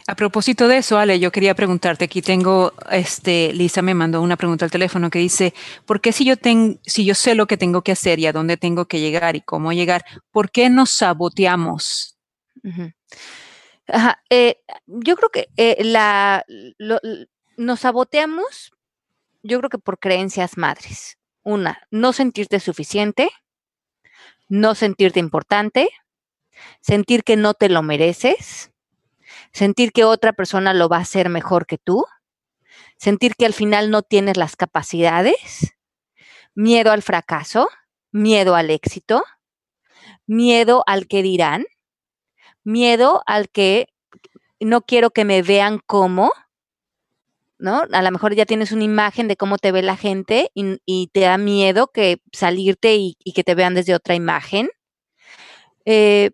[0.07, 4.37] A propósito de eso, Ale, yo quería preguntarte, aquí tengo, este, Lisa me mandó una
[4.37, 5.53] pregunta al teléfono que dice,
[5.85, 8.33] ¿por qué si yo, tengo, si yo sé lo que tengo que hacer y a
[8.33, 12.17] dónde tengo que llegar y cómo llegar, ¿por qué nos saboteamos?
[14.29, 14.57] Eh,
[14.87, 16.45] yo creo que eh, la,
[17.57, 18.71] nos saboteamos,
[19.43, 21.17] yo creo que por creencias madres.
[21.45, 23.29] Una, no sentirte suficiente,
[24.49, 25.89] no sentirte importante,
[26.81, 28.71] sentir que no te lo mereces,
[29.53, 32.03] sentir que otra persona lo va a hacer mejor que tú,
[32.97, 35.75] sentir que al final no tienes las capacidades,
[36.55, 37.69] miedo al fracaso,
[38.11, 39.23] miedo al éxito,
[40.25, 41.67] miedo al que dirán,
[42.63, 43.93] miedo al que
[44.59, 46.31] no quiero que me vean como,
[47.57, 47.83] ¿no?
[47.91, 51.21] A lo mejor ya tienes una imagen de cómo te ve la gente y, te
[51.21, 54.69] da miedo que salirte y, que te vean desde otra imagen.
[55.85, 56.31] Eh,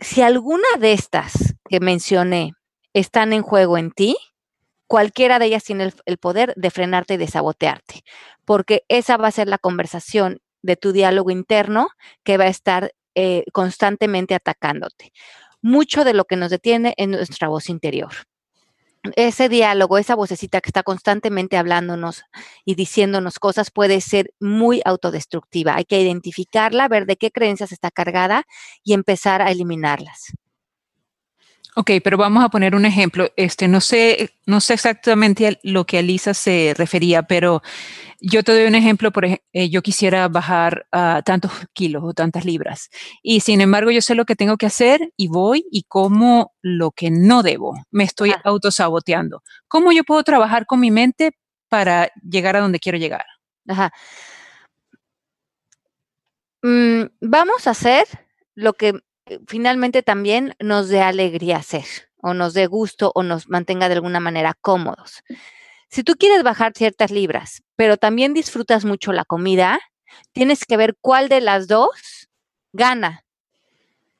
[0.00, 2.52] si alguna de estas que mencioné
[2.94, 4.16] están en juego en ti,
[4.86, 8.02] cualquiera de ellas tiene el, poder de frenarte y de sabotearte,
[8.44, 11.88] porque esa va a ser la conversación de tu diálogo interno
[12.24, 15.12] que va a estar eh, constantemente atacándote.
[15.62, 18.10] Mucho de lo que nos detiene es nuestra voz interior.
[19.16, 22.24] Ese diálogo, esa vocecita que está constantemente hablándonos
[22.66, 25.74] y diciéndonos cosas puede ser muy autodestructiva.
[25.76, 28.44] Hay que identificarla, ver de qué creencias está cargada
[28.84, 30.32] y empezar a eliminarlas.
[31.76, 33.28] Ok, pero vamos a poner un ejemplo.
[33.36, 37.62] Este, no sé, no sé exactamente lo que Alisa se refería, pero
[38.20, 39.12] yo te doy un ejemplo.
[39.12, 42.90] Por ejemplo, eh, yo quisiera bajar uh, tantos kilos o tantas libras,
[43.22, 46.90] y sin embargo yo sé lo que tengo que hacer y voy y como lo
[46.90, 47.74] que no debo.
[47.90, 49.42] Me estoy autosaboteando.
[49.68, 51.32] ¿Cómo yo puedo trabajar con mi mente
[51.68, 53.24] para llegar a donde quiero llegar?
[53.68, 53.92] Ajá.
[56.62, 58.06] Mm, vamos a hacer
[58.54, 59.00] lo que
[59.46, 61.84] finalmente también nos dé alegría hacer
[62.16, 65.22] o nos dé gusto o nos mantenga de alguna manera cómodos.
[65.88, 69.80] Si tú quieres bajar ciertas libras, pero también disfrutas mucho la comida,
[70.32, 72.28] tienes que ver cuál de las dos
[72.72, 73.24] gana.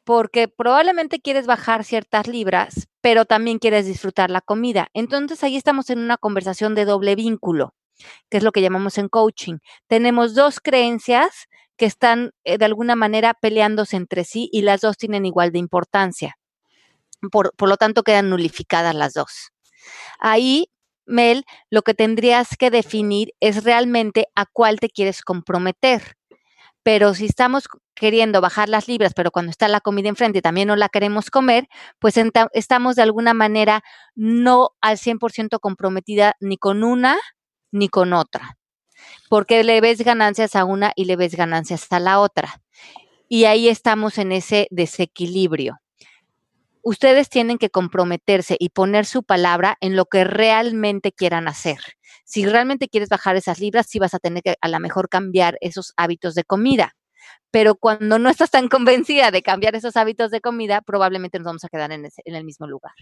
[0.05, 4.89] Porque probablemente quieres bajar ciertas libras, pero también quieres disfrutar la comida.
[4.95, 7.75] Entonces ahí estamos en una conversación de doble vínculo,
[8.29, 9.59] que es lo que llamamos en coaching.
[9.87, 11.47] Tenemos dos creencias
[11.81, 15.61] que están eh, de alguna manera peleándose entre sí y las dos tienen igual de
[15.61, 16.37] importancia.
[17.33, 19.53] Por, lo tanto, quedan nulificadas las dos.
[20.19, 20.67] Ahí,
[21.07, 26.17] Mel, lo que tendrías que definir es realmente a cuál te quieres comprometer.
[26.83, 27.65] Pero si estamos
[27.95, 31.67] queriendo bajar las libras, pero cuando está la comida enfrente también no la queremos comer,
[31.99, 32.17] pues
[32.53, 33.83] estamos de alguna manera
[34.15, 37.19] no al 100% comprometida ni con una
[37.73, 38.60] ni con otra
[39.29, 42.61] porque le ves ganancias a una y le ves ganancias a la otra.
[43.29, 45.79] Y ahí estamos en ese desequilibrio.
[46.83, 51.79] Ustedes tienen que comprometerse y poner su palabra en lo que realmente quieran hacer.
[52.25, 55.59] Si realmente quieres bajar esas libras, sí vas a tener que a lo mejor cambiar
[55.61, 56.97] esos hábitos de comida.
[57.51, 61.65] Pero cuando no estás tan convencida de cambiar esos hábitos de comida, probablemente nos vamos
[61.65, 62.95] a quedar en, en el mismo lugar.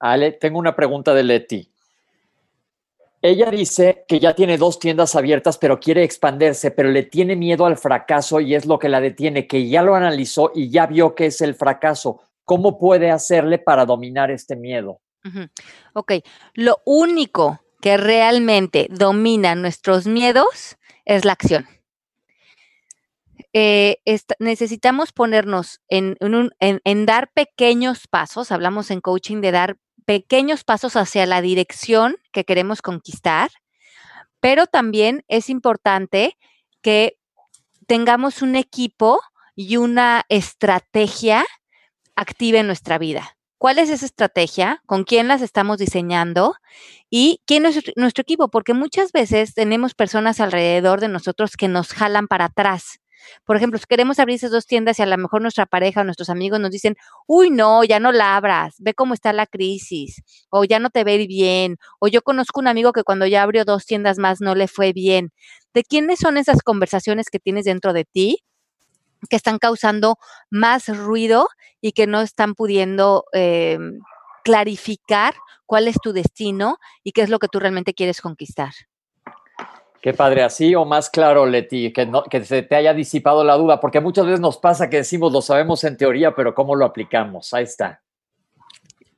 [0.00, 1.72] Ale, tengo una pregunta de Leti.
[3.20, 7.66] Ella dice que ya tiene dos tiendas abiertas, pero quiere expandirse, pero le tiene miedo
[7.66, 11.14] al fracaso y es lo que la detiene, que ya lo analizó y ya vio
[11.14, 12.20] que es el fracaso.
[12.44, 15.00] ¿Cómo puede hacerle para dominar este miedo?
[15.94, 16.12] Ok,
[16.54, 21.66] lo único que realmente domina nuestros miedos es la acción.
[23.52, 23.98] Eh,
[24.38, 29.76] necesitamos ponernos en, en, dar pequeños pasos, hablamos en coaching de dar
[30.08, 33.50] pequeños pasos hacia la dirección que queremos conquistar,
[34.40, 36.38] pero también es importante
[36.80, 37.18] que
[37.86, 39.20] tengamos un equipo
[39.54, 41.44] y una estrategia
[42.16, 43.36] activa en nuestra vida.
[43.58, 44.80] ¿Cuál es esa estrategia?
[44.86, 46.54] ¿Con quién las estamos diseñando?
[47.10, 48.48] ¿Y quién es nuestro equipo?
[48.48, 52.98] Porque muchas veces tenemos personas alrededor de nosotros que nos jalan para atrás
[53.44, 56.04] por ejemplo, si queremos abrir esas dos tiendas y a lo mejor nuestra pareja o
[56.04, 56.96] nuestros amigos nos dicen,
[57.26, 61.04] uy, no, ya no la abras, ve cómo está la crisis, o ya no te
[61.04, 64.54] ve bien, o yo conozco un amigo que cuando ya abrió dos tiendas más no
[64.54, 65.32] le fue bien.
[65.74, 68.42] ¿De quiénes son esas conversaciones que tienes dentro de ti?
[69.28, 70.16] que están causando
[70.50, 71.48] más ruido
[71.80, 73.78] y que no están pudiendo eh,
[74.44, 75.34] clarificar
[75.66, 78.72] cuál es tu destino y qué es lo que tú realmente quieres conquistar.
[80.00, 83.56] Qué padre, así o más claro, Leti, que, no, que se te haya disipado la
[83.56, 86.84] duda, porque muchas veces nos pasa que decimos lo sabemos en teoría, pero ¿cómo lo
[86.84, 87.52] aplicamos?
[87.52, 88.00] Ahí está.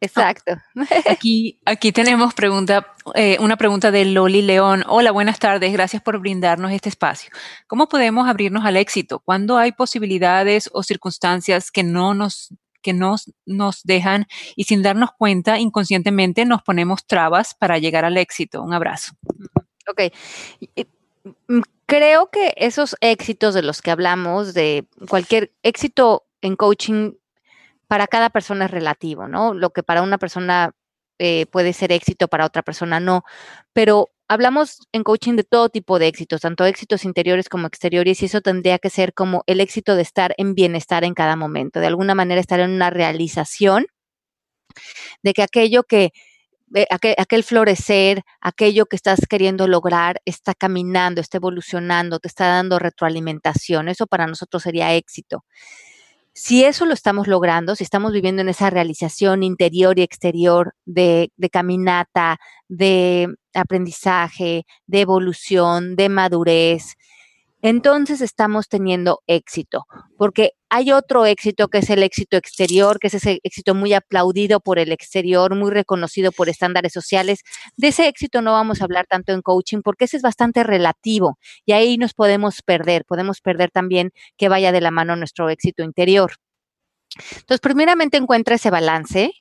[0.01, 0.53] Exacto.
[1.11, 4.83] Aquí, aquí tenemos pregunta, eh, una pregunta de Loli León.
[4.89, 5.73] Hola, buenas tardes.
[5.73, 7.31] Gracias por brindarnos este espacio.
[7.67, 9.21] ¿Cómo podemos abrirnos al éxito?
[9.21, 14.27] ¿Cuándo hay posibilidades o circunstancias que no nos que nos, nos dejan
[14.57, 18.63] y sin darnos cuenta inconscientemente nos ponemos trabas para llegar al éxito?
[18.63, 19.13] Un abrazo.
[19.91, 20.13] Ok.
[21.49, 27.15] Mm, creo que esos éxitos de los que hablamos, de cualquier éxito en coaching
[27.89, 29.55] para cada persona es relativo, ¿no?
[29.55, 30.73] Lo que para una persona
[31.19, 33.25] eh, puede ser éxito, para otra persona no.
[33.73, 38.27] Pero hablamos en coaching de todo tipo de éxitos, tanto éxitos interiores como exteriores, y
[38.27, 41.89] eso tendría que ser como el éxito de estar en bienestar en cada momento, de
[41.89, 43.87] alguna manera estar en una realización
[45.23, 46.13] de que aquello que,
[46.91, 52.79] aquel, aquel, florecer, aquello que estás queriendo lograr, está caminando, está evolucionando, te está dando
[52.79, 53.89] retroalimentación.
[53.89, 55.45] Eso para nosotros sería éxito.
[56.33, 61.31] Si eso lo estamos logrando, si estamos viviendo en esa realización interior y exterior de
[61.53, 66.95] caminata, de aprendizaje, de evolución, de madurez,
[67.63, 69.87] entonces estamos teniendo éxito,
[70.17, 74.61] porque hay otro éxito que es el éxito exterior, que es ese éxito muy aplaudido
[74.61, 77.41] por el exterior, muy reconocido por estándares sociales.
[77.77, 81.39] De ese éxito no vamos a hablar tanto en coaching porque ese es bastante relativo
[81.67, 85.83] y ahí nos podemos perder, podemos perder también que vaya de la mano nuestro éxito
[85.83, 86.33] interior.
[87.37, 89.33] Entonces, primeramente encuentra ese balance,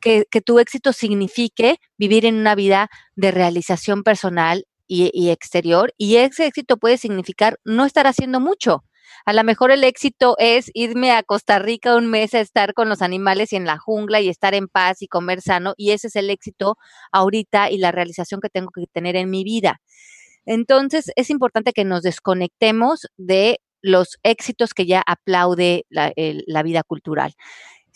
[0.00, 5.92] que, tu éxito signifique vivir en una vida de realización personal y, exterior.
[5.98, 8.84] Y ese éxito puede significar no estar haciendo mucho.
[9.24, 12.88] A lo mejor el éxito es irme a Costa Rica un mes a estar con
[12.88, 15.74] los animales y en la jungla y estar en paz y comer sano.
[15.76, 16.76] Y ese es el éxito
[17.12, 19.80] ahorita y la realización que tengo que tener en mi vida.
[20.44, 26.12] Entonces, es importante que nos desconectemos de los éxitos que ya aplaude la,
[26.62, 27.34] vida cultural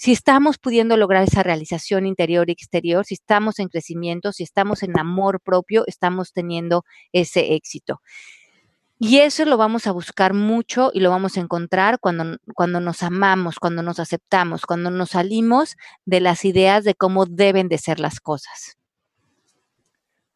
[0.01, 4.83] si estamos pudiendo lograr esa realización interior y exterior, si estamos en crecimiento, si estamos
[4.83, 8.01] en amor propio, estamos teniendo ese éxito.
[8.99, 13.03] Y eso lo vamos a buscar mucho y lo vamos a encontrar cuando, cuando nos
[13.03, 15.77] amamos, cuando nos aceptamos, cuando nos salimos
[16.07, 18.80] de las ideas de cómo deben de ser las cosas.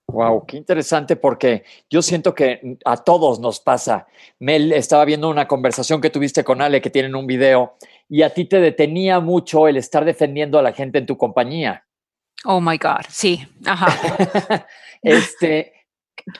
[0.09, 4.07] Wow, qué interesante porque yo siento que a todos nos pasa.
[4.39, 7.77] Mel estaba viendo una conversación que tuviste con Ale que tienen un video
[8.09, 11.85] y a ti te detenía mucho el estar defendiendo a la gente en tu compañía.
[12.45, 14.67] Oh my God, sí, ajá.
[15.03, 15.73] este,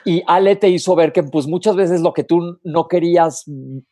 [0.03, 3.43] y Ale te hizo ver que pues muchas veces lo que tú no querías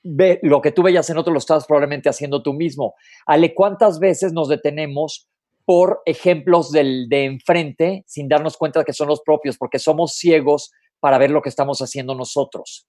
[0.03, 2.95] ver, lo que tú veías en otro lo estabas probablemente haciendo tú mismo.
[3.25, 5.27] Ale, ¿cuántas veces nos detenemos
[5.65, 10.15] por ejemplos del, de enfrente sin darnos cuenta de que son los propios, porque somos
[10.15, 12.87] ciegos para ver lo que estamos haciendo nosotros?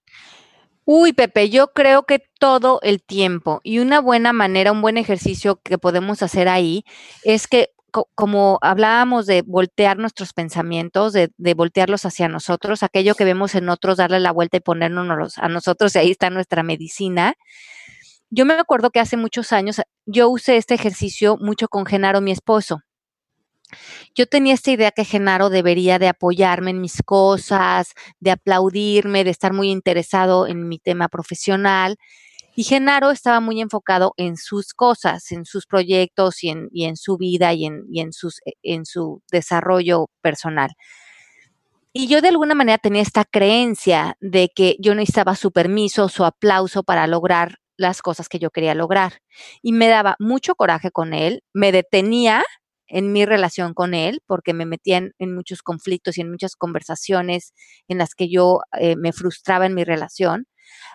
[0.85, 5.61] Uy, Pepe, yo creo que todo el tiempo y una buena manera, un buen ejercicio
[5.63, 6.85] que podemos hacer ahí
[7.25, 7.71] es que
[8.15, 13.99] como hablábamos de voltear nuestros pensamientos, de, voltearlos hacia nosotros, aquello que vemos en otros,
[13.99, 17.35] darle la vuelta y ponernos a nosotros, y ahí está nuestra medicina.
[18.37, 22.33] Yo me acuerdo que hace muchos años yo usé este ejercicio mucho con Genaro, mi
[22.33, 22.81] esposo.
[24.13, 29.31] Yo tenía esta idea que Genaro debería de apoyarme en mis cosas, de aplaudirme, de
[29.31, 31.97] estar muy interesado en mi tema profesional.
[32.57, 37.53] Y Genaro estaba muy enfocado en sus cosas, en sus proyectos y en, su vida
[37.53, 40.73] y, en, e, en su desarrollo personal.
[41.93, 46.25] Y yo de alguna manera tenía esta creencia de que yo necesitaba su permiso, su
[46.25, 49.21] aplauso para lograr las cosas que yo quería lograr.
[49.63, 52.43] Y me daba mucho coraje con él, me detenía
[52.87, 57.53] en mi relación con él, porque me metía en, muchos conflictos y en muchas conversaciones
[57.89, 60.47] en las que yo eh, me frustraba en mi relación,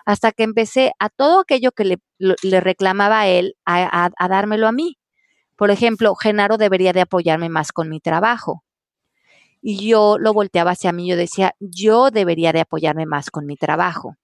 [0.06, 4.72] hasta que empecé a todo aquello que le, reclamaba a él, a, a, dármelo a
[4.72, 4.98] mí.
[5.56, 8.64] Por ejemplo, Genaro debería de apoyarme más con mi trabajo.
[9.62, 13.56] Y yo lo volteaba hacia mí, yo decía, yo debería de apoyarme más con mi
[13.56, 14.16] trabajo.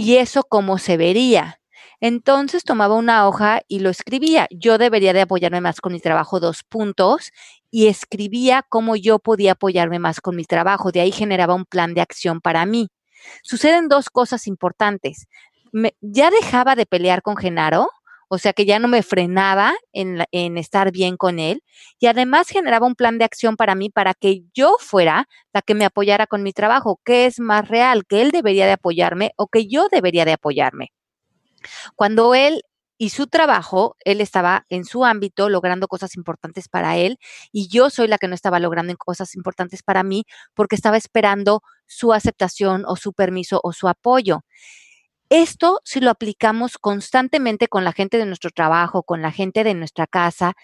[0.00, 1.60] Y eso cómo se vería.
[2.00, 4.46] Entonces tomaba una hoja y lo escribía.
[4.48, 7.32] Yo debería de apoyarme más con mi trabajo, dos puntos,
[7.72, 10.92] y escribía cómo yo podía apoyarme más con mi trabajo.
[10.92, 12.90] De ahí generaba un plan de acción para mí.
[13.42, 15.26] Suceden dos cosas importantes.
[16.00, 17.90] Ya dejaba de pelear con Genaro,
[18.28, 20.20] o sea que ya no me frenaba en,
[20.58, 21.62] estar bien con él
[21.98, 25.74] y además generaba un plan de acción para mí para que yo fuera la que
[25.74, 29.48] me apoyara con mi trabajo, que es más real, que él debería de apoyarme o
[29.48, 30.92] que yo debería de apoyarme.
[31.96, 32.62] Cuando él
[32.98, 37.18] y su trabajo, él estaba en su ámbito logrando cosas importantes para él
[37.52, 40.24] y yo soy la que no estaba logrando cosas importantes para mí
[40.54, 44.40] porque estaba esperando su aceptación o su permiso o su apoyo.
[45.30, 49.74] Esto, si lo aplicamos constantemente con la gente de nuestro trabajo, con la gente de
[49.74, 50.54] nuestra casa,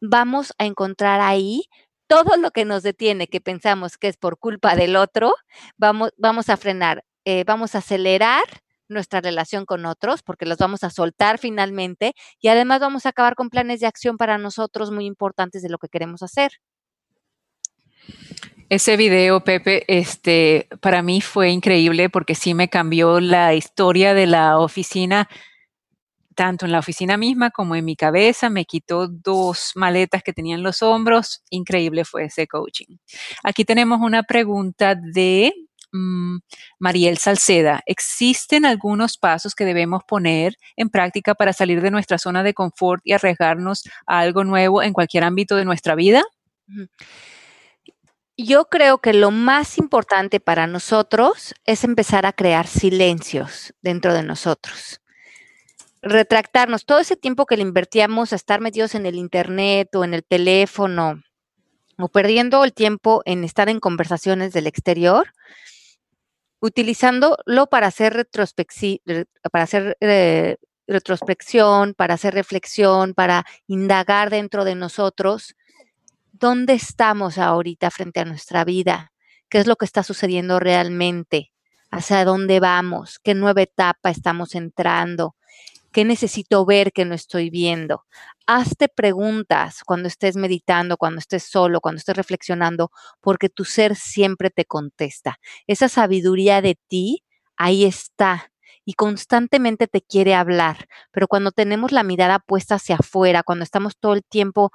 [0.00, 1.64] vamos a encontrar ahí
[2.08, 5.34] todo lo que nos detiene, que pensamos que es por culpa del otro,
[5.76, 8.44] vamos, vamos a frenar, eh, vamos a acelerar
[8.88, 13.34] nuestra relación con otros, porque los vamos a soltar finalmente y además vamos a acabar
[13.34, 16.52] con planes de acción para nosotros muy importantes de lo que queremos hacer.
[18.68, 24.26] Ese video, Pepe, este, para mí fue increíble porque sí me cambió la historia de
[24.26, 25.28] la oficina,
[26.34, 28.50] tanto en la oficina misma como en mi cabeza.
[28.50, 31.42] Me quitó dos maletas que tenía en los hombros.
[31.50, 32.96] Increíble fue ese coaching.
[33.44, 35.52] Aquí tenemos una pregunta de
[35.92, 36.38] Mm,
[36.78, 42.42] Mariel Salceda, ¿existen algunos pasos que debemos poner en práctica para salir de nuestra zona
[42.42, 46.22] de confort y arriesgarnos a algo nuevo en cualquier ámbito de nuestra vida?
[48.38, 54.22] Yo creo que lo más importante para nosotros es empezar a crear silencios dentro de
[54.22, 55.00] nosotros.
[56.02, 60.12] Retractarnos todo ese tiempo que le invertíamos a estar metidos en el internet o en
[60.12, 61.22] el teléfono
[61.98, 65.32] o perdiendo el tiempo en estar en conversaciones del exterior,
[66.60, 68.28] utilizándolo para hacer,
[69.50, 70.56] para hacer eh,
[70.86, 75.54] retrospección, para hacer reflexión, para indagar dentro de nosotros
[76.38, 79.12] dónde estamos ahorita frente a nuestra vida,
[79.48, 81.52] qué es lo que está sucediendo realmente,
[81.90, 85.36] hacia dónde vamos, qué nueva etapa estamos entrando,
[85.96, 88.04] ¿Qué necesito ver que no estoy viendo?
[88.46, 92.90] Hazte preguntas cuando estés meditando, cuando estés solo, cuando estés reflexionando,
[93.22, 95.38] porque tu ser siempre te contesta.
[95.66, 97.24] Esa sabiduría de ti,
[97.56, 98.52] ahí está
[98.84, 103.96] y constantemente te quiere hablar, pero cuando tenemos la mirada puesta hacia afuera, cuando estamos
[103.98, 104.72] todo el tiempo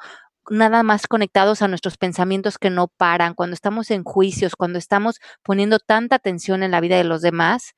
[0.50, 5.20] nada más conectados a nuestros pensamientos que no paran, cuando estamos en juicios, cuando estamos
[5.44, 7.74] poniendo tanta atención en la vida de los demás,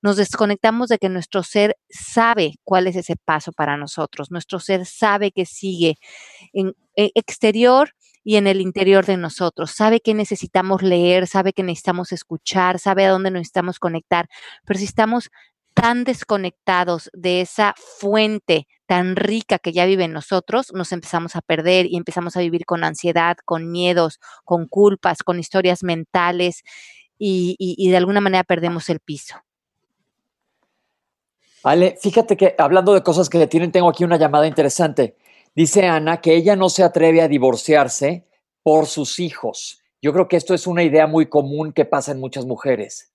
[0.00, 4.86] nos desconectamos de que nuestro ser sabe cuál es ese paso para nosotros, nuestro ser
[4.86, 5.96] sabe que sigue
[6.52, 7.90] en e, exterior
[8.24, 13.06] y en el interior de nosotros, sabe que necesitamos leer, sabe que necesitamos escuchar, sabe
[13.06, 14.28] a dónde necesitamos conectar,
[14.64, 15.30] pero si estamos
[15.80, 21.40] tan desconectados de esa fuente tan rica que ya vive en nosotros, nos empezamos a
[21.40, 26.62] perder y empezamos a vivir con ansiedad, con miedos, con culpas, con historias mentales
[27.18, 29.36] y, y de alguna manera perdemos el piso.
[31.62, 35.16] Ale, fíjate que hablando de cosas que tienen, tengo aquí una llamada interesante.
[35.54, 38.26] Dice Ana que ella no se atreve a divorciarse
[38.62, 39.82] por sus hijos.
[40.00, 43.12] Yo creo que esto es una idea muy común que pasa en muchas mujeres.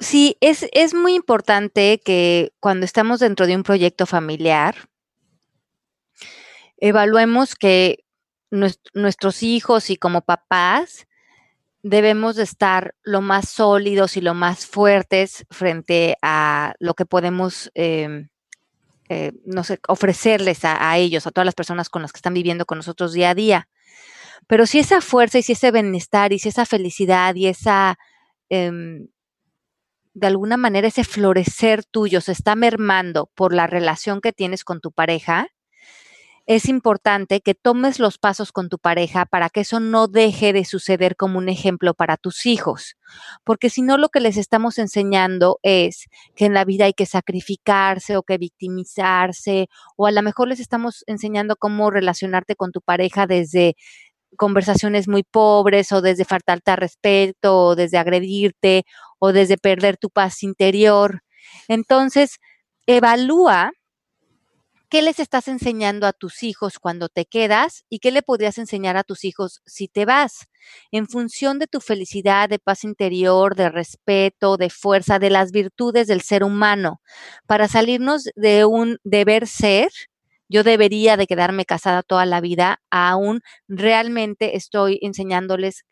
[0.00, 4.88] Sí, es, es muy importante que cuando estamos dentro de un proyecto familiar,
[6.76, 8.04] evaluemos que
[8.50, 11.06] nuestros hijos y como papás
[11.82, 17.70] debemos de estar lo más sólidos y lo más fuertes frente a lo que podemos,
[17.74, 18.28] em,
[19.08, 22.66] eh, no sé, ofrecerles a, ellos, a todas las personas con las que están viviendo
[22.66, 23.68] con nosotros día a día.
[24.46, 27.98] Pero si esa fuerza y si ese bienestar y si esa felicidad y esa,
[28.48, 29.08] em,
[30.18, 34.80] de alguna manera, ese florecer tuyo se está mermando por la relación que tienes con
[34.80, 35.48] tu pareja,
[36.48, 40.64] es importante que tomes los pasos con tu pareja para que eso no deje de
[40.64, 42.96] suceder como un ejemplo para tus hijos,
[43.44, 47.04] porque si no lo que les estamos enseñando es que en la vida hay que
[47.04, 52.80] sacrificarse o que victimizarse, o a lo mejor les estamos enseñando cómo relacionarte con tu
[52.80, 53.76] pareja desde
[54.36, 58.84] conversaciones muy pobres o desde faltarte respeto o desde agredirte
[59.18, 61.22] o desde perder tu paz interior.
[61.68, 62.38] Entonces,
[62.86, 63.72] evalúa
[64.90, 68.96] ¿Qué les estás enseñando a tus hijos cuando te quedas y qué le podrías enseñar
[68.96, 70.46] a tus hijos si te vas?
[70.90, 76.06] En función de tu felicidad, de paz interior, de respeto, de fuerza, de las virtudes
[76.06, 77.02] del ser humano,
[77.46, 79.90] para salirnos de un deber ser,
[80.48, 85.84] yo debería de quedarme casada toda la vida, aún realmente estoy enseñándoles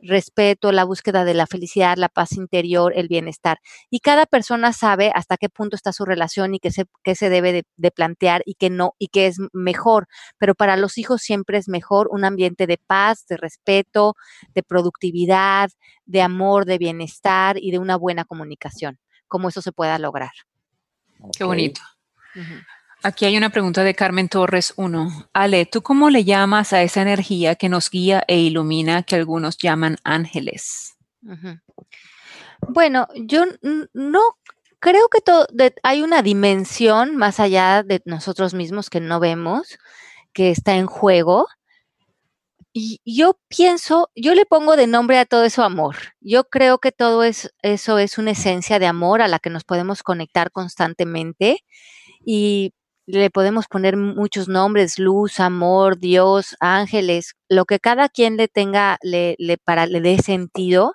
[0.00, 3.58] respeto, la búsqueda de la felicidad, la paz interior, el bienestar.
[3.90, 6.84] Y cada persona sabe hasta qué punto está su relación y qué se,
[7.14, 10.06] se debe de, plantear y qué no, y qué es mejor.
[10.38, 14.14] Pero para los hijos siempre es mejor un ambiente de paz, de respeto,
[14.54, 15.70] de productividad,
[16.06, 20.32] de amor, de bienestar y de una buena comunicación, como eso se pueda lograr.
[21.36, 21.80] Qué bonito.
[23.02, 25.28] Aquí hay una pregunta de Carmen Torres 1.
[25.32, 29.56] Ale, ¿tú cómo le llamas a esa energía que nos guía e ilumina que algunos
[29.58, 30.96] llaman ángeles?
[32.60, 33.44] Bueno, yo
[33.92, 34.20] no
[34.80, 35.46] Creo que todo,
[35.82, 39.76] hay una dimensión más allá de nosotros mismos que no vemos,
[40.32, 41.48] que está en juego.
[42.72, 45.96] Y yo pienso, yo le pongo de nombre a todo eso amor.
[46.20, 49.64] Yo creo que todo es, eso es una esencia de amor a la que nos
[49.64, 51.64] podemos conectar constantemente
[52.24, 52.72] y
[53.08, 58.98] le podemos poner muchos nombres, luz, amor, Dios, ángeles, lo que cada quien le tenga,
[59.02, 60.92] le, para, le dé sentido.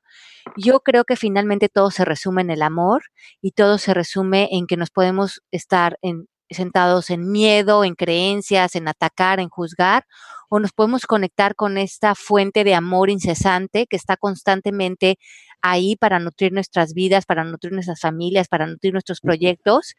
[0.55, 3.01] Yo creo que finalmente todo se resume en el amor
[3.41, 8.75] y todo se resume en que nos podemos estar en, sentados en miedo, en creencias,
[8.75, 10.05] en atacar, en juzgar,
[10.49, 15.17] o nos podemos conectar con esta fuente de amor incesante que está constantemente
[15.63, 19.95] ahí para nutrir nuestras vidas, para nutrir nuestras familias, para nutrir nuestros proyectos.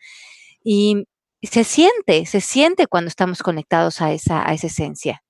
[0.63, 1.07] Y,
[1.47, 5.23] se siente, se siente cuando estamos conectados a esa, a esa esencia.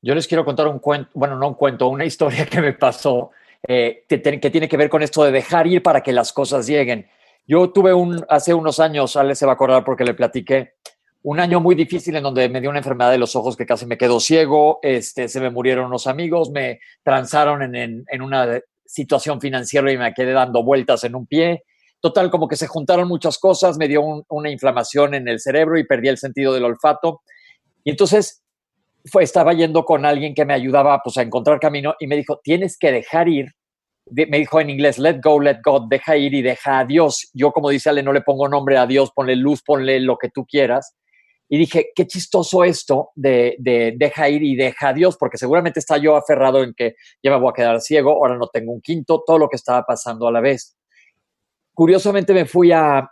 [0.00, 3.30] Yo les quiero contar un cuento, bueno, no un cuento, una historia que me pasó
[3.66, 7.06] eh, que, tiene que ver con esto de dejar ir para que las cosas lleguen.
[7.46, 10.74] Yo tuve un, hace unos años, Ale se va a acordar porque le platiqué,
[11.22, 13.86] un año muy difícil en donde me dio una enfermedad de los ojos que casi
[13.86, 19.40] me quedó ciego, este, se me murieron unos amigos, me transaron en, en, una situación
[19.40, 21.62] financiera y me quedé dando vueltas en un pie.
[22.02, 25.86] Total, como que se juntaron muchas cosas, me dio una inflamación en el cerebro y
[25.86, 27.22] perdí el sentido del olfato.
[27.84, 28.42] Y entonces
[29.06, 32.40] fue, estaba yendo con alguien que me ayudaba pues, a encontrar camino y me dijo,
[32.42, 33.54] tienes que dejar ir
[34.10, 37.30] me dijo en inglés, let go, let God, deja ir y deja a Dios.
[37.32, 40.28] Yo, como dice Ale, no le pongo nombre a Dios, ponle luz, ponle lo que
[40.28, 40.96] tú quieras.
[41.48, 45.80] Y dije, qué chistoso esto de, de deja ir y deja a Dios, porque seguramente
[45.80, 48.80] está yo aferrado en que ya me voy a quedar ciego, ahora no tengo un
[48.80, 50.76] quinto, todo lo que estaba pasando a la vez.
[51.74, 53.08] Curiosamente me fui a,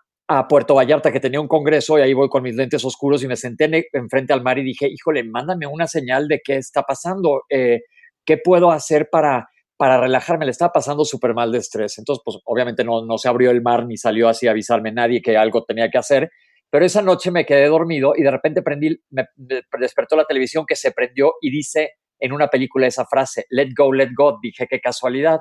[0.48, 3.34] Puerto Vallarta, que tenía un congreso, y ahí voy con mis lentes oscuros y me
[3.34, 7.80] senté enfrente al mar y dije, híjole, mándame una señal de qué está pasando, eh,
[8.24, 9.48] qué puedo hacer para
[9.80, 11.96] para relajarme, le estaba pasando súper mal de estrés.
[11.96, 15.22] Entonces, pues obviamente no, no se abrió el mar ni salió así a avisarme nadie
[15.22, 16.30] que algo tenía que hacer.
[16.68, 20.76] Pero esa noche me quedé dormido y de repente prendí, me, despertó la televisión que
[20.76, 24.38] se prendió y dice en una película esa frase, let go, let go.
[24.42, 25.40] Dije, qué casualidad.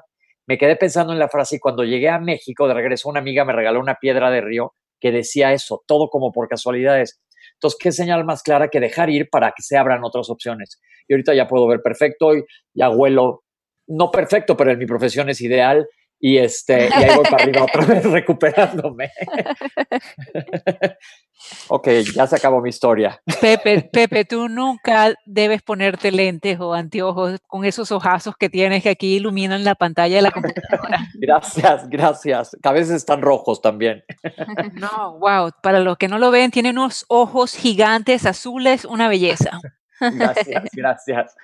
[0.50, 3.45] Me quedé pensando en la frase y cuando llegué a México, de regreso, una amiga
[3.45, 7.22] me regaló una piedra de río que decía eso, todo como por casualidades.
[7.54, 10.82] Entonces, ¿qué señal más clara que dejar ir para que se abran otras opciones?
[11.08, 12.43] Y ahorita ya puedo ver perfecto y
[12.74, 13.43] ya huelo
[13.86, 15.88] no perfecto, pero en mi profesión es ideal
[16.20, 19.12] y, este, y ahí voy para arriba otra vez recuperándome.
[21.70, 23.22] ok, ya se acabó mi historia.
[23.40, 28.90] Pepe, Pepe, tú nunca debes ponerte lentes o anteojos con esos ojazos que tienes que
[28.90, 31.08] aquí iluminan la pantalla de la computadora.
[31.16, 32.58] Gracias, gracias.
[32.64, 34.04] A veces están rojos también.
[34.74, 35.52] No, wow.
[35.62, 39.60] Para los que no lo ven, tiene unos ojos gigantes azules, una belleza.
[40.00, 41.36] Gracias, gracias.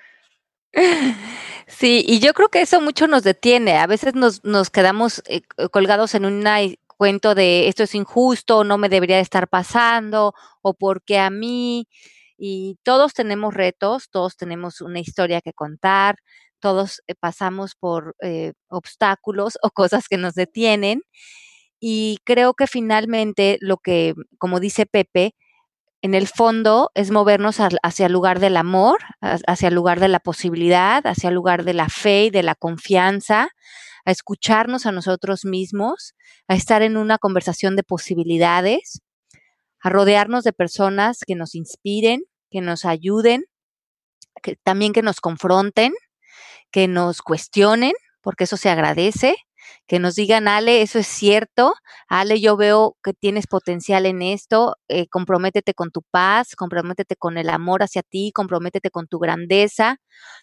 [1.68, 3.76] Sí, y yo creo que eso mucho nos detiene.
[3.78, 6.44] A veces nos, nos quedamos eh, colgados en un
[6.96, 11.88] cuento de esto es injusto, no me debería estar pasando, o porque a mí.
[12.38, 16.16] Y todos tenemos retos, todos tenemos una historia que contar,
[16.60, 21.02] todos eh, pasamos por eh, obstáculos o cosas que nos detienen.
[21.80, 25.34] Y creo que finalmente lo que, como dice Pepe,
[26.02, 30.20] en el fondo es movernos hacia el lugar del amor, hacia el lugar de la
[30.20, 33.48] posibilidad, hacia el lugar de la fe y de la confianza,
[34.04, 36.14] a escucharnos a nosotros mismos,
[36.48, 39.00] a estar en una conversación de posibilidades,
[39.80, 43.44] a rodearnos de personas que nos inspiren, que nos ayuden,
[44.42, 45.92] que, también que nos confronten,
[46.70, 49.36] que nos cuestionen, porque eso se agradece,
[49.86, 51.74] que nos digan, Ale, eso es cierto,
[52.08, 57.38] Ale, yo veo que tienes potencial en esto, eh, comprométete con tu paz, comprométete con
[57.38, 59.98] el amor hacia ti, comprométete con tu grandeza,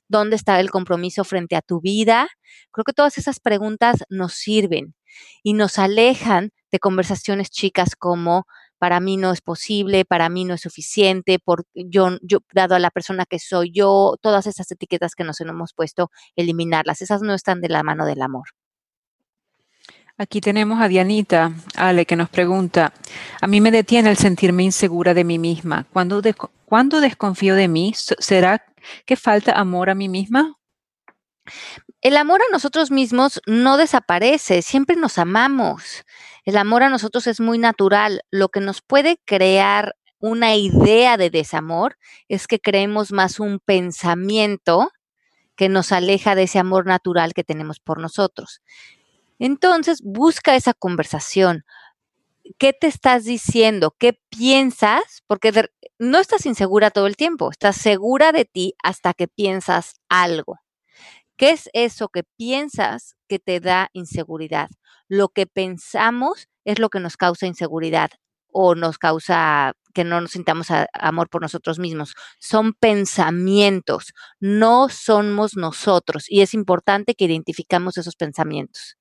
[0.08, 2.30] ¿dónde está el compromiso frente a tu vida?
[2.72, 4.96] Creo que todas esas preguntas nos sirven
[5.44, 8.46] y nos alejan de conversaciones chicas como
[8.84, 12.80] para mí no es posible, para mí no es suficiente, por yo, yo dado a
[12.80, 17.34] la persona que soy yo, todas esas etiquetas que nos hemos puesto, eliminarlas, esas no
[17.34, 18.50] están de la mano del amor.
[20.16, 22.94] Aquí tenemos a Dianita, Ale, que nos pregunta,
[23.42, 25.88] a mí me detiene el sentirme insegura de mí misma.
[25.92, 26.22] ¿Cuándo,
[27.02, 27.94] desconfío de mí?
[27.96, 28.64] ¿Será
[29.08, 30.60] que falta amor a mí misma?
[32.02, 36.04] El amor a nosotros mismos no desaparece, siempre nos amamos.
[36.46, 38.22] El amor a nosotros es muy natural.
[38.30, 41.98] Lo que nos puede crear una idea de desamor
[42.28, 44.92] es que creemos más un pensamiento
[45.56, 48.62] que nos aleja de ese amor natural que tenemos por nosotros.
[49.40, 51.66] Entonces, busca esa conversación.
[52.58, 53.96] ¿Qué te estás diciendo?
[53.98, 55.24] ¿Qué piensas?
[55.28, 55.70] Porque
[56.00, 60.60] no estás insegura todo el tiempo, estás segura de ti hasta que piensas algo.
[61.38, 64.70] ¿Qué es eso que piensas que te da inseguridad?
[65.08, 68.12] Lo que pensamos es lo que nos causa inseguridad
[68.52, 72.14] o nos causa que no nos sintamos amor por nosotros mismos.
[72.40, 76.26] Son pensamientos, no somos nosotros.
[76.30, 78.98] Y es importante que identificamos esos pensamientos.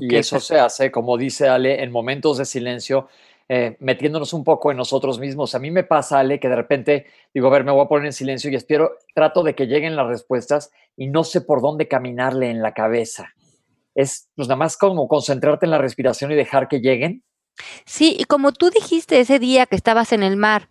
[0.00, 3.08] Y eso se hace, como dice Ale, en momentos de silencio,
[3.48, 5.54] eh, metiéndonos un poco en nosotros mismos.
[5.54, 8.06] A mí me pasa, Ale, que de repente digo, a ver, me voy a poner
[8.06, 11.88] en silencio y espero, trato de que lleguen las respuestas y no sé por dónde
[11.88, 13.32] caminarle en la cabeza.
[13.94, 17.24] Es pues nada más como concentrarte en la respiración y dejar que lleguen.
[17.86, 20.68] Sí, y como tú dijiste ese día que estabas en el mar,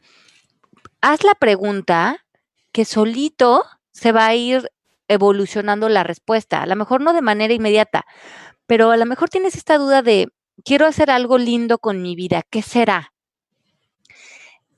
[1.01, 2.25] haz la pregunta
[2.71, 4.71] que solito se va a ir
[5.07, 6.61] evolucionando la respuesta.
[6.61, 8.05] A lo mejor no de manera inmediata,
[8.67, 10.27] pero a lo mejor tienes esta duda de,
[10.63, 13.13] quiero hacer algo lindo con mi vida, ¿qué será?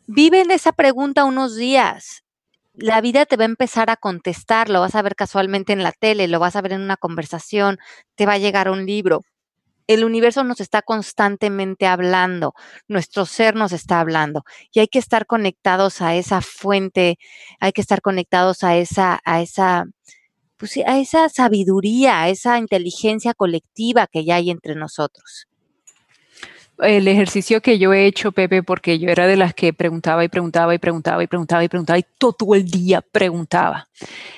[0.07, 2.23] Vive en esa pregunta unos días.
[2.73, 5.91] La vida te va a empezar a contestar, lo vas a ver casualmente en la
[5.91, 7.77] tele, lo vas a ver en una conversación,
[8.15, 9.23] te va a llegar un libro.
[9.87, 12.53] El universo nos está constantemente hablando,
[12.87, 17.17] nuestro ser nos está hablando y hay que estar conectados a esa fuente,
[17.59, 19.85] hay que estar conectados a esa, a esa,
[20.59, 25.49] pues a esa sabiduría, a esa inteligencia colectiva que ya hay entre nosotros
[26.81, 30.29] el ejercicio que yo he hecho, Pepe, porque yo era de las que preguntaba y
[30.29, 33.87] preguntaba y preguntaba y preguntaba y preguntaba y todo el día preguntaba.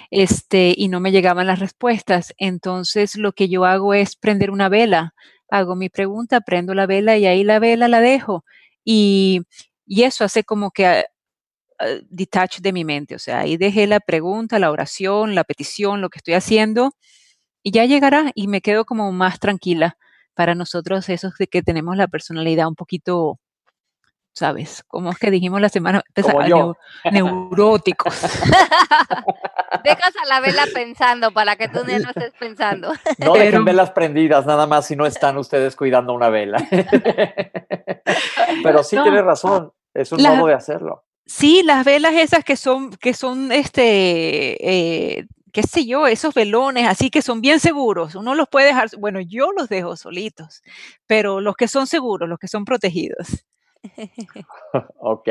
[0.10, 2.34] Este, y no me llegaban las respuestas.
[2.38, 5.14] Entonces, lo que yo hago es prender una vela.
[5.50, 8.44] Hago mi pregunta, prendo la vela y ahí la vela la dejo.
[8.84, 9.42] Y,
[9.86, 11.06] y eso hace como que
[11.82, 13.16] uh, detach de mi mente.
[13.16, 16.94] O sea, ahí dejé la pregunta, la oración, la petición, lo que estoy haciendo
[17.64, 19.98] y ya llegará y me quedo como más tranquila
[20.34, 23.40] para nosotros esos de que tenemos la personalidad un poquito,
[24.34, 24.84] ¿sabes?
[24.88, 26.48] Como es que dijimos la semana pasada,
[27.12, 28.22] neuróticos.
[29.84, 32.92] Dejas a la vela pensando para que tú no estés pensando.
[33.20, 36.58] No dejen velas prendidas, nada más si no están ustedes cuidando una vela.
[38.64, 41.04] Pero sí tienes razón, es un modo de hacerlo.
[41.32, 46.86] Sí, las velas esas que son, que son este, eh, qué sé yo, esos velones
[46.90, 50.62] así que son bien seguros, uno los puede dejar, bueno, yo los dejo solitos,
[51.08, 53.46] pero los que son seguros, los que son protegidos.
[55.00, 55.30] ok,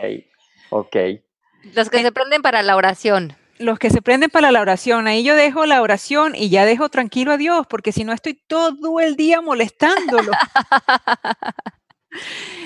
[0.71, 0.97] ok.
[1.75, 3.37] Los que se prenden para la oración.
[3.59, 6.89] Los que se prenden para la oración, ahí yo dejo la oración y ya dejo
[6.89, 10.33] tranquilo a Dios, porque si no estoy todo el día molestándolo.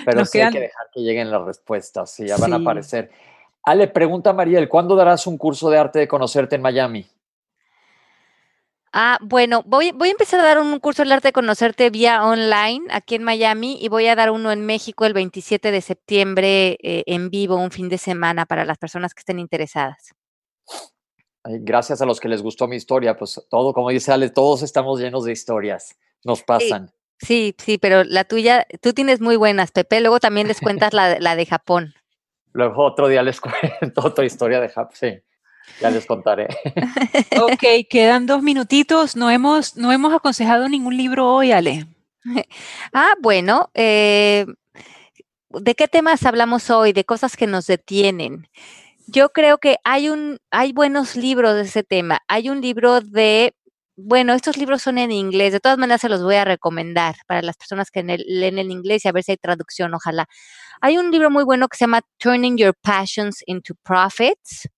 [0.04, 3.10] Pero sí hay que dejar que lleguen las respuestas, y ya van a aparecer.
[3.62, 7.06] Ale, pregunta Mariel, ¿cuándo darás un curso de arte de conocerte en Miami?
[8.96, 12.24] Ah, bueno, voy, voy a empezar a dar un curso del arte de conocerte vía
[12.24, 16.78] online aquí en Miami y voy a dar uno en México el 27 de septiembre
[16.80, 20.14] eh, en vivo, un fin de semana para las personas que estén interesadas.
[21.42, 25.00] gracias a los que les gustó mi historia, pues todo, como dice Ale, todos estamos
[25.00, 26.86] llenos de historias, nos pasan.
[26.86, 31.18] Sí, sí, pero la tuya, tú tienes muy buenas, Pepe, luego también les cuentas la,
[31.20, 31.94] la de Japón.
[32.52, 33.40] Luego otro día les
[33.80, 35.20] cuento otra historia de Japón, sí.
[35.80, 36.48] Ya les contaré.
[37.40, 39.16] ok, quedan dos minutitos.
[39.16, 41.86] No hemos, no hemos aconsejado ningún libro hoy, Ale.
[42.92, 44.46] Ah, bueno, eh,
[45.50, 46.92] ¿de qué temas hablamos hoy?
[46.92, 48.48] De cosas que nos detienen.
[49.06, 52.20] Yo creo que hay un, hay buenos libros de ese tema.
[52.28, 53.54] Hay un libro de,
[53.96, 55.52] bueno, estos libros son en inglés.
[55.52, 59.04] De todas maneras se los voy a recomendar para las personas que leen el inglés
[59.04, 60.26] y a ver si hay traducción, ojalá.
[60.80, 64.68] Hay un libro muy bueno que se llama Turning Your Passions into Profits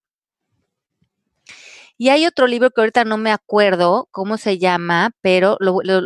[1.98, 5.56] y hay otro libro que ahorita no me acuerdo cómo se llama, pero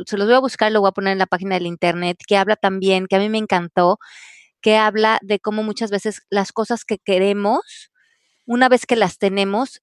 [0.06, 2.36] se los voy a buscar, lo voy a poner en la página del internet, que
[2.36, 3.98] habla también, que a mí me encantó,
[4.60, 7.90] que habla de cómo muchas veces las cosas que queremos,
[8.46, 9.82] una vez que las tenemos,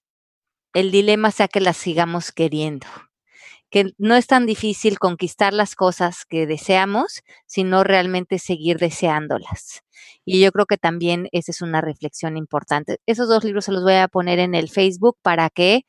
[0.73, 2.87] el dilema sea que las sigamos queriendo
[3.69, 9.83] que no es tan difícil conquistar las cosas que deseamos, sino realmente seguir deseándolas.
[10.25, 12.99] Y yo creo que también esa es una reflexión importante.
[13.05, 15.81] Esos dos libros se los voy a poner en el Facebook para que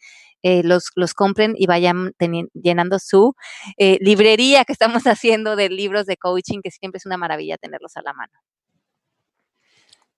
[0.43, 2.13] eh, los, los, compren y vayan
[2.55, 3.35] llenando su
[3.77, 7.97] eh, librería que estamos haciendo de libros de coaching, que siempre es una maravilla tenerlos
[7.97, 8.33] a la mano.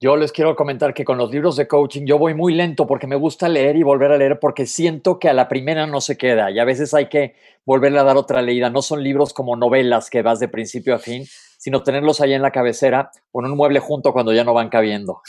[0.02, 3.06] Yo les quiero comentar que con los libros de coaching yo voy muy lento porque
[3.06, 6.16] me gusta leer y volver a leer porque siento que a la primera no se
[6.16, 7.34] queda y a veces hay que
[7.66, 8.70] volverle a dar otra leída.
[8.70, 11.26] No son libros como novelas que vas de principio a fin,
[11.58, 14.70] sino tenerlos ahí en la cabecera o en un mueble junto cuando ya no van
[14.70, 15.20] cabiendo.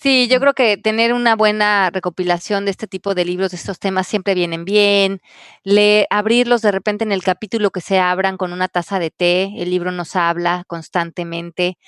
[0.00, 3.80] Sí, yo creo que tener una buena recopilación de este tipo de libros, de estos
[3.80, 5.20] temas, siempre vienen bien.
[5.64, 9.52] Le, abrirlos de repente en el capítulo que se abran con una taza de té,
[9.56, 11.78] el libro nos habla constantemente.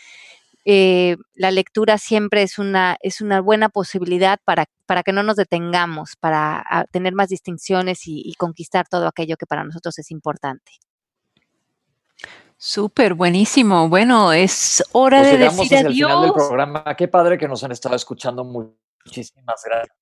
[0.73, 5.35] Eh, la lectura siempre es una, es una buena posibilidad para, para que no nos
[5.35, 10.71] detengamos, para tener más distinciones y, conquistar todo aquello que para nosotros es importante.
[12.57, 13.89] Súper, buenísimo.
[13.89, 15.87] Bueno, es hora pues de decir adiós.
[15.87, 16.85] El final del programa.
[16.97, 18.45] Qué padre que nos han estado escuchando.
[18.45, 20.00] Muchísimas gracias.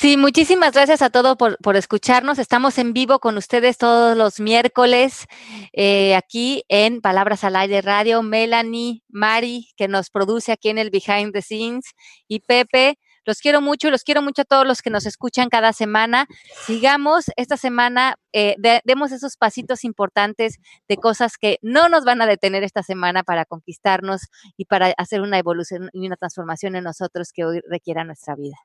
[0.00, 2.38] Sí, muchísimas gracias a todos por, escucharnos.
[2.38, 5.26] Estamos en vivo con ustedes todos los miércoles
[5.74, 8.22] eh, aquí en Palabras al Aire Radio.
[8.22, 11.84] Melanie, Mari, que nos produce aquí en el Behind the Scenes,
[12.26, 12.98] y Pepe.
[13.26, 16.26] Los quiero mucho, los quiero mucho a todos los que nos escuchan cada semana.
[16.64, 22.26] Sigamos esta semana, eh, demos esos pasitos importantes de cosas que no nos van a
[22.26, 24.22] detener esta semana para conquistarnos
[24.56, 28.56] y para hacer una evolución y una transformación en nosotros que hoy requiera nuestra vida.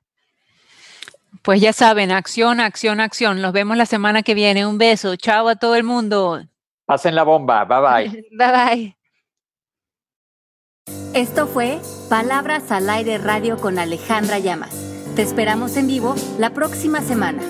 [1.42, 3.40] Pues ya saben, acción, acción, acción.
[3.40, 4.66] Nos vemos la semana que viene.
[4.66, 5.16] Un beso.
[5.16, 6.42] Chao a todo el mundo.
[6.86, 7.64] Pasen la bomba.
[7.64, 8.28] Bye bye.
[8.38, 8.96] bye bye.
[11.14, 14.74] Esto fue Palabras al Aire Radio con Alejandra Llamas.
[15.16, 17.42] Te esperamos en vivo la próxima semana.